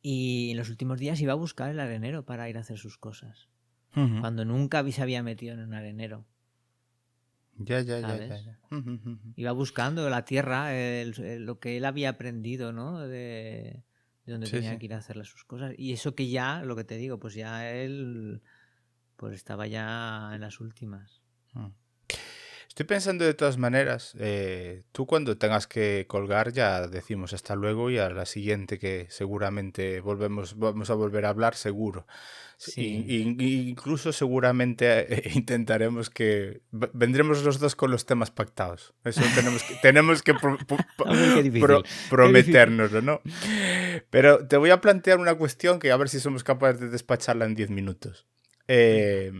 [0.01, 2.97] y en los últimos días iba a buscar el arenero para ir a hacer sus
[2.97, 3.47] cosas
[3.93, 6.25] cuando nunca se había metido en un arenero.
[7.59, 8.59] Ya, ya, ya, ya,
[9.35, 10.71] Iba buscando la tierra,
[11.13, 12.99] lo que él había aprendido, ¿no?
[13.01, 13.83] De,
[14.31, 15.73] donde tenía que ir a hacerle sus cosas.
[15.77, 18.41] Y eso que ya, lo que te digo, pues ya él
[19.15, 21.21] pues estaba ya en las últimas.
[21.53, 21.67] Mm.
[22.73, 27.91] Estoy pensando de todas maneras, eh, tú cuando tengas que colgar ya decimos hasta luego
[27.91, 32.07] y a la siguiente que seguramente volvemos, vamos a volver a hablar seguro.
[32.57, 33.05] Sí.
[33.37, 38.95] incluso seguramente eh, intentaremos que vendremos los dos con los temas pactados.
[39.03, 40.33] Eso tenemos que, tenemos que
[42.09, 43.21] prometernoslo, ¿no?
[44.09, 47.45] Pero te voy a plantear una cuestión que a ver si somos capaces de despacharla
[47.45, 48.25] en 10 minutos.
[48.67, 49.31] Eh,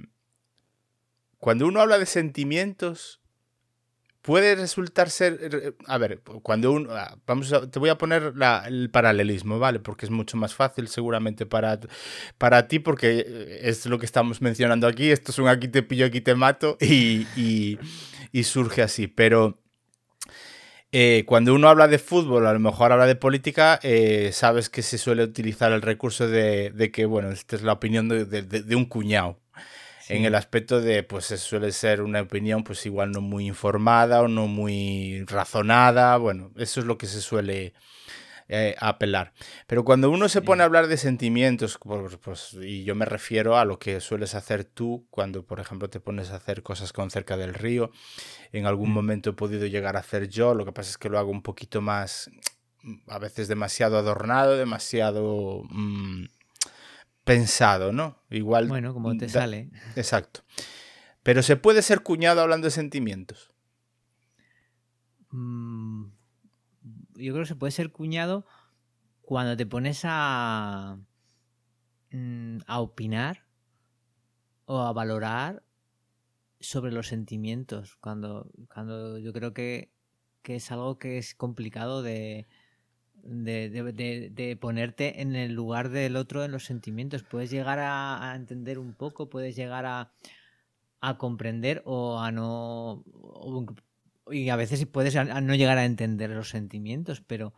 [1.40, 3.23] cuando uno habla de sentimientos,
[4.24, 8.34] puede resultar ser, eh, a ver, cuando uno, ah, vamos te voy a poner
[8.66, 9.80] el paralelismo, ¿vale?
[9.80, 11.80] Porque es mucho más fácil seguramente para,
[12.38, 15.84] para ti, porque eh, es lo que estamos mencionando aquí, esto es un aquí te
[15.84, 17.28] pillo, aquí te mato, y,
[18.32, 19.60] y, surge así, pero...
[20.96, 23.80] Eh, cuando uno habla de fútbol, a lo mejor habla de política,
[24.32, 28.08] sabes que se suele utilizar el recurso de, de que, bueno, esta es la opinión
[28.10, 29.40] de, de, de un cuñado,
[30.10, 34.28] en el aspecto de, pues suele ser una opinión pues igual no muy informada o
[34.28, 37.74] no muy razonada, bueno, eso es lo que se suele
[38.50, 39.34] eh, apelar.
[39.68, 43.58] Pero cuando uno se pone a hablar de sentimientos, pues, pues, y yo me refiero
[43.58, 47.10] a lo que sueles hacer tú cuando, por ejemplo, te pones a hacer cosas con
[47.10, 47.92] cerca del río,
[48.52, 48.94] en algún mm.
[48.94, 51.42] momento he podido llegar a hacer yo, lo que pasa es que lo hago un
[51.42, 52.30] poquito más,
[53.08, 55.64] a veces demasiado adornado, demasiado...
[55.70, 56.26] Mm,
[57.24, 58.18] pensado, ¿no?
[58.30, 58.68] Igual.
[58.68, 59.70] Bueno, como te sale.
[59.96, 60.42] Exacto.
[61.24, 63.52] Pero se puede ser cuñado hablando de sentimientos.
[65.32, 66.08] Mm,
[67.16, 68.46] yo creo que se puede ser cuñado
[69.22, 71.00] cuando te pones a,
[72.12, 73.46] mm, a opinar
[74.66, 75.64] o a valorar
[76.60, 77.96] sobre los sentimientos.
[77.96, 79.92] Cuando, cuando yo creo que,
[80.42, 82.48] que es algo que es complicado de,
[83.24, 87.24] de, ponerte en el lugar del otro en los sentimientos.
[87.24, 90.12] Puedes llegar a, entender un poco, puedes llegar a,
[91.18, 93.04] comprender o a no...
[94.32, 97.54] y a veces puedes no llegar a entender los sentimientos, pero,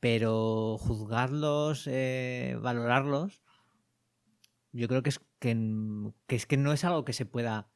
[0.00, 3.42] pero juzgarlos, eh, valorarlos,
[4.72, 5.56] yo creo que es que,
[6.26, 7.68] que, es que no es algo que se pueda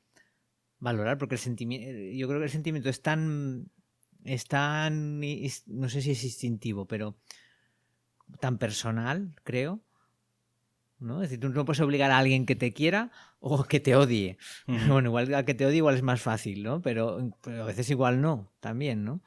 [0.79, 3.71] valorar, porque el sentimiento, yo creo que el sentimiento es tan
[4.25, 7.17] es tan, no sé si es instintivo, pero
[8.41, 9.81] tan personal, creo.
[11.01, 11.23] ¿no?
[11.23, 13.11] Es decir, tú no puedes obligar a alguien que te quiera
[13.41, 14.39] o que te odie.
[14.89, 16.83] Bueno, igual a que te odie igual es más fácil, ¿no?
[16.83, 19.21] Pero, a veces igual no, también, ¿no?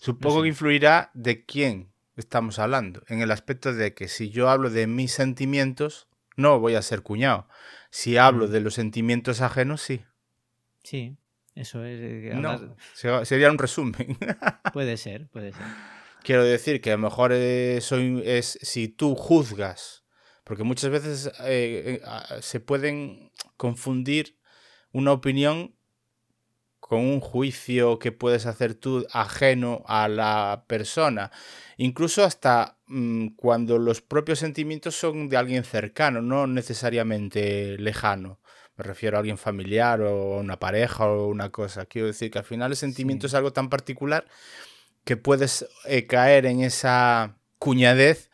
[0.00, 4.70] Supongo que influirá de quién estamos hablando, en el aspecto de que si yo hablo
[4.70, 7.48] de mis sentimientos, no voy a ser cuñado.
[7.90, 8.50] Si hablo mm.
[8.50, 10.04] de los sentimientos ajenos, sí.
[10.82, 11.16] Sí.
[11.58, 11.98] Eso es.
[12.00, 12.56] Eh, no,
[13.24, 14.16] sería un resumen.
[14.72, 15.66] puede ser, puede ser.
[16.22, 17.32] Quiero decir que a lo mejor
[17.80, 20.04] soy, es si tú juzgas,
[20.44, 24.38] porque muchas veces eh, eh, se pueden confundir
[24.92, 25.74] una opinión
[26.78, 31.32] con un juicio que puedes hacer tú ajeno a la persona,
[31.76, 38.38] incluso hasta mm, cuando los propios sentimientos son de alguien cercano, no necesariamente lejano.
[38.78, 41.84] Me refiero a alguien familiar o a una pareja o una cosa.
[41.86, 44.26] Quiero decir que al final el sentimiento es algo tan particular
[45.04, 48.30] que puedes eh, caer en esa cuñadez.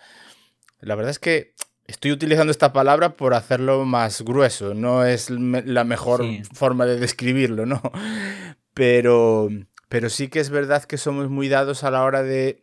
[0.81, 1.55] La verdad es que
[1.87, 7.67] Estoy utilizando esta palabra por hacerlo más grueso, no es la mejor forma de describirlo,
[7.67, 7.83] ¿no?
[8.73, 9.51] Pero,
[9.89, 12.63] pero sí que es verdad que somos muy dados a la hora de,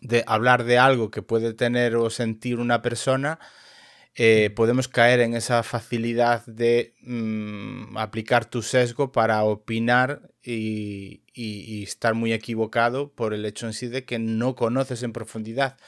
[0.00, 3.40] de hablar de algo que puede tener o sentir una persona,
[4.14, 11.22] eh, podemos caer en esa facilidad de mm, aplicar tu sesgo para opinar y,
[11.82, 15.78] estar muy equivocado por el hecho en sí de que no conoces en profundidad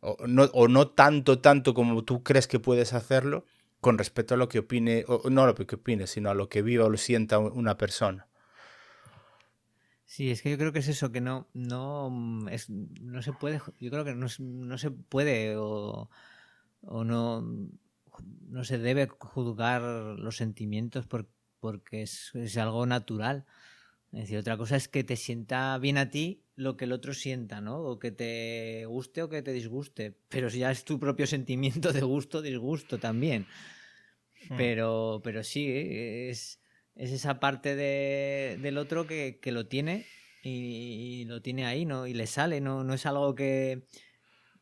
[0.00, 3.44] o no, o no tanto, tanto como tú crees que puedes hacerlo
[3.80, 6.48] con respecto a lo que opine, o no a lo que opine, sino a lo
[6.48, 8.28] que viva o lo sienta una persona.
[10.06, 13.32] Sí, es que yo creo que es eso, que no, no, mm, es, no se
[13.32, 16.08] puede, yo creo que no, no se puede o,
[16.86, 17.42] o, no,
[18.48, 21.28] no se debe juzgar los sentimientos por,
[21.60, 23.46] porque es, es, algo natural.
[24.12, 27.14] Es decir, otra cosa es que te sienta bien a ti lo que el otro
[27.14, 27.78] sienta, ¿no?
[27.80, 30.16] O que te guste o que te disguste.
[30.28, 33.46] Pero si ya es tu propio sentimiento de gusto, disgusto también.
[34.48, 34.56] Hmm.
[34.56, 36.60] Pero, pero sí, es,
[36.94, 40.06] es esa parte de, del otro que, que lo tiene
[40.42, 42.06] y, lo tiene ahí, ¿no?
[42.06, 43.86] Y le sale, no, no es algo que,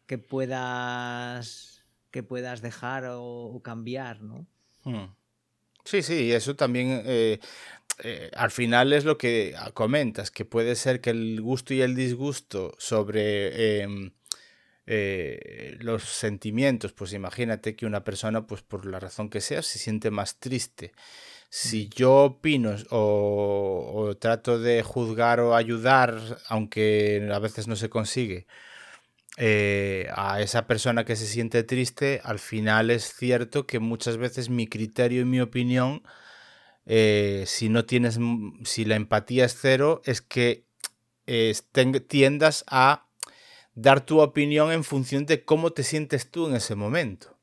[0.07, 1.72] que puedas
[2.13, 4.47] que puedas dejar o, cambiar, ¿no?
[4.85, 5.13] Hmm.
[5.85, 7.41] Sí, sí, eso también eh,
[8.05, 11.97] eh, al final es lo que comentas, que puede ser que el gusto y el
[11.97, 14.13] disgusto sobre em,
[14.87, 19.79] eh, los sentimientos, pues imagínate que una persona, pues por la razón que sea, se
[19.79, 20.93] siente más triste.
[21.51, 26.19] Si yo opino o, trato de juzgar o ayudar,
[26.49, 28.47] aunque a veces no se consigue,
[29.39, 34.51] eh, a esa persona que se siente triste, al final es cierto que muchas veces
[34.51, 36.03] mi criterio y mi opinión
[36.85, 38.19] eh, si no tienes,
[38.65, 40.67] si la empatía es cero, es que
[41.27, 41.55] eh,
[42.09, 43.07] tiendas a
[43.75, 47.39] dar tu opinión en función de cómo te sientes tú en ese momento.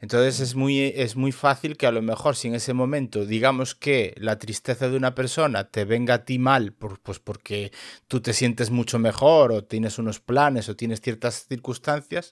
[0.00, 3.74] Entonces es muy, es muy fácil que a lo mejor si en ese momento digamos
[3.74, 7.70] que la tristeza de una persona te venga a ti mal, pues porque
[8.08, 12.30] tú te sientes mucho mejor o tienes unos planes o tienes ciertas circunstancias,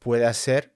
[0.00, 0.74] pueda ser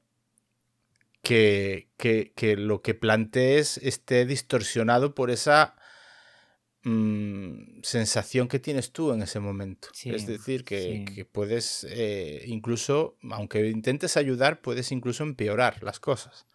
[1.24, 5.74] que, que, lo que plantees esté distorsionado por esa
[6.85, 9.89] mm, sensación que tienes tú en ese momento.
[10.05, 16.47] es decir, que, puedes eh, incluso, aunque intentes ayudar, puedes incluso empeorar las cosas.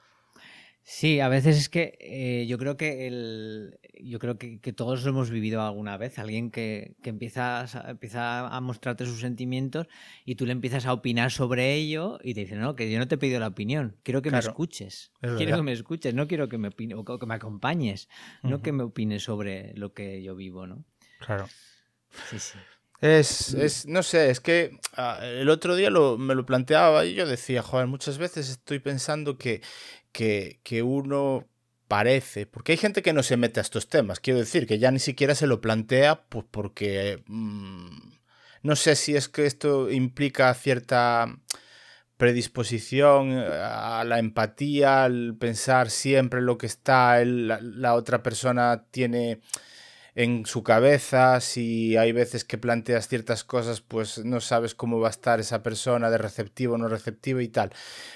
[0.83, 5.11] Sí, a veces es que eh, yo creo que el, yo creo que, todos lo
[5.11, 6.19] hemos vivido alguna vez.
[6.19, 9.87] Alguien que, empieza, a, empieza a mostrarte sus sentimientos
[10.25, 13.07] y tú le empiezas a opinar sobre ello y te dice, no, que yo no
[13.07, 15.11] te he pedido la opinión, quiero que me escuches.
[15.21, 18.09] quiero que me escuches, no quiero que me opine, o que me acompañes,
[18.43, 20.85] no que me opines sobre lo que yo vivo, ¿no?
[21.19, 21.47] Claro.
[22.29, 22.57] Sí, sí.
[23.01, 27.25] Es, es, no sé, es que ah, el otro día me lo planteaba y yo
[27.25, 29.61] decía, joder, muchas veces estoy pensando que
[30.11, 31.47] que, que uno
[31.87, 34.91] parece, porque hay gente que no se mete a estos temas, quiero decir, que ya
[34.91, 38.11] ni siquiera se lo plantea pues porque mm,
[38.63, 41.35] no sé si es que esto implica cierta
[42.17, 49.39] predisposición a la empatía, al pensar siempre lo que está, la otra persona tiene
[50.19, 55.07] en su cabeza, si hay veces que planteas ciertas cosas, pues no sabes cómo va
[55.07, 57.71] a estar esa persona de receptivo o no receptivo y tal.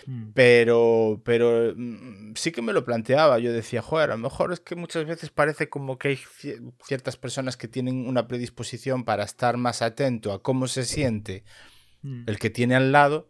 [0.06, 0.32] Mm.
[0.34, 4.60] Pero, pero mm, sí que me lo planteaba, yo decía, joder, a lo mejor es
[4.60, 6.20] que muchas veces parece como que hay
[6.84, 11.46] ciertas personas que tienen una predisposición para estar más atento a cómo se siente
[12.02, 12.24] mm.
[12.28, 13.30] el que tiene al lado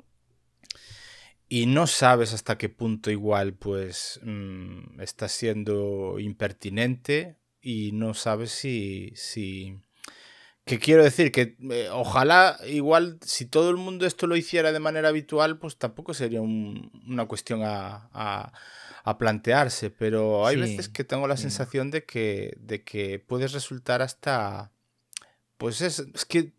[1.47, 4.19] y no sabes hasta qué punto igual pues
[4.97, 9.13] está siendo impertinente y no sabes si...
[9.15, 9.79] si...
[10.65, 14.79] Que quiero decir que eh, ojalá igual si todo el mundo esto lo hiciera de
[14.79, 18.53] manera habitual, pues tampoco sería una cuestión a,
[19.19, 24.71] plantearse, pero hay veces que tengo la sensación de que, de que puedes resultar hasta...
[25.57, 26.53] Pues es, es que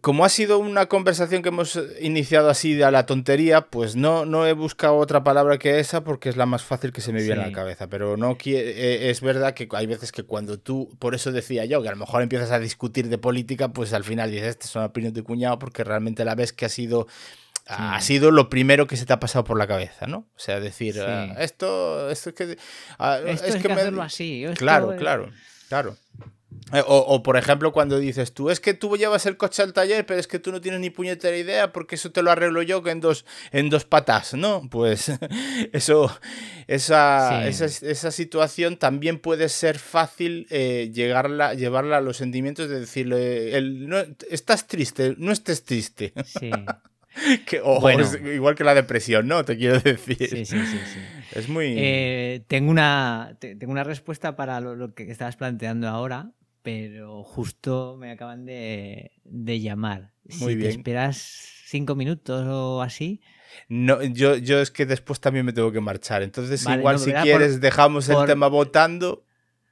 [0.00, 4.46] como ha sido una conversación que hemos iniciado así a la tontería, pues no, no
[4.46, 7.42] he buscado otra palabra que esa porque es la más fácil que se me viene
[7.42, 7.88] a la cabeza.
[7.88, 11.82] Pero no eh, es verdad que hay veces que cuando tú, por eso decía yo,
[11.82, 14.76] que a lo mejor empiezas a discutir de política, pues al final dices, esta es
[14.76, 17.08] una opinión de cuñado porque realmente la ves que ha sido
[17.66, 20.26] ha sido lo primero que se te ha pasado por la cabeza, ¿no?
[20.34, 22.58] O sea, decir, ah, esto, esto es que...
[22.98, 24.44] Ah, es, que, hacerlo así.
[24.56, 25.30] claro, claro,
[25.68, 25.96] claro.
[26.72, 30.06] Eh, o, por ejemplo, cuando dices tú, es que tú llevas el coche al taller,
[30.06, 32.82] pero es que tú no tienes ni puñetera idea porque eso te lo arreglo yo
[32.86, 34.68] en dos, en dos patas, ¿no?
[34.70, 35.12] Pues
[35.72, 36.10] eso,
[36.66, 43.56] esa, esa, situación también puede ser fácil eh, llegarla, llevarla a los sentimientos de decirle,
[43.56, 43.98] el, no,
[44.30, 46.12] estás triste, no estés triste.
[46.24, 46.50] Sí.
[47.46, 47.62] que,
[48.34, 49.44] igual que la depresión, ¿no?
[49.44, 50.28] Te quiero decir.
[50.28, 50.98] Sí, sí, sí.
[51.34, 51.74] Es muy...
[51.76, 56.30] Eh, tengo, una, tengo una respuesta para lo, que estabas planteando ahora,
[56.62, 60.12] pero justo me acaban de, llamar.
[60.24, 60.60] Muy si bien.
[60.60, 61.16] Te esperas
[61.66, 63.20] cinco minutos o así.
[63.68, 66.22] No, yo, yo es que después también me tengo que marchar.
[66.22, 69.24] Entonces, igual si quieres, dejamos el tema votando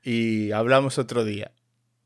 [0.02, 1.52] y hablamos otro día.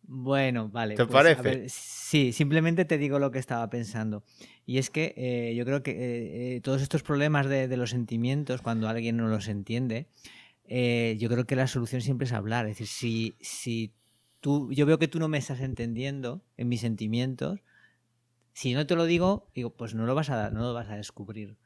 [0.07, 0.97] Bueno, vale.
[0.97, 1.69] ¿Te pues, parece?
[1.69, 4.23] sí, simplemente te digo lo que estaba pensando.
[4.67, 8.61] Y es que eh, yo creo que eh, eh, todos estos problemas de, los sentimientos,
[8.61, 10.07] cuando alguien no los entiende,
[10.67, 12.67] yo creo que la solución siempre es hablar.
[12.67, 13.93] Es decir, si, si
[14.45, 17.61] tú, yo veo que tú no me estás entendiendo en mis sentimientos,
[18.53, 20.97] si no te lo digo, digo, pues no lo vas a, no lo vas a
[20.97, 21.57] descubrir.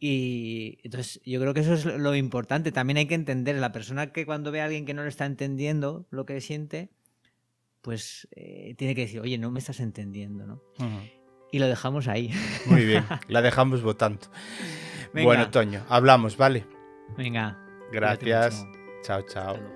[0.00, 2.72] Y entonces yo creo que eso es lo importante.
[2.72, 5.26] También hay que entender, la persona que cuando ve a alguien que no le está
[5.26, 6.88] entendiendo lo que siente,
[7.82, 8.26] pues
[8.78, 10.62] tiene que decir, oye, no me estás entendiendo, ¿no?
[11.52, 12.32] y lo dejamos ahí.
[12.64, 14.28] Muy bien, la dejamos votando.
[15.12, 16.66] Bueno, Toño, hablamos, ¿vale?
[17.18, 17.58] Venga.
[17.92, 18.66] Gracias.
[19.02, 19.75] Chao, chao.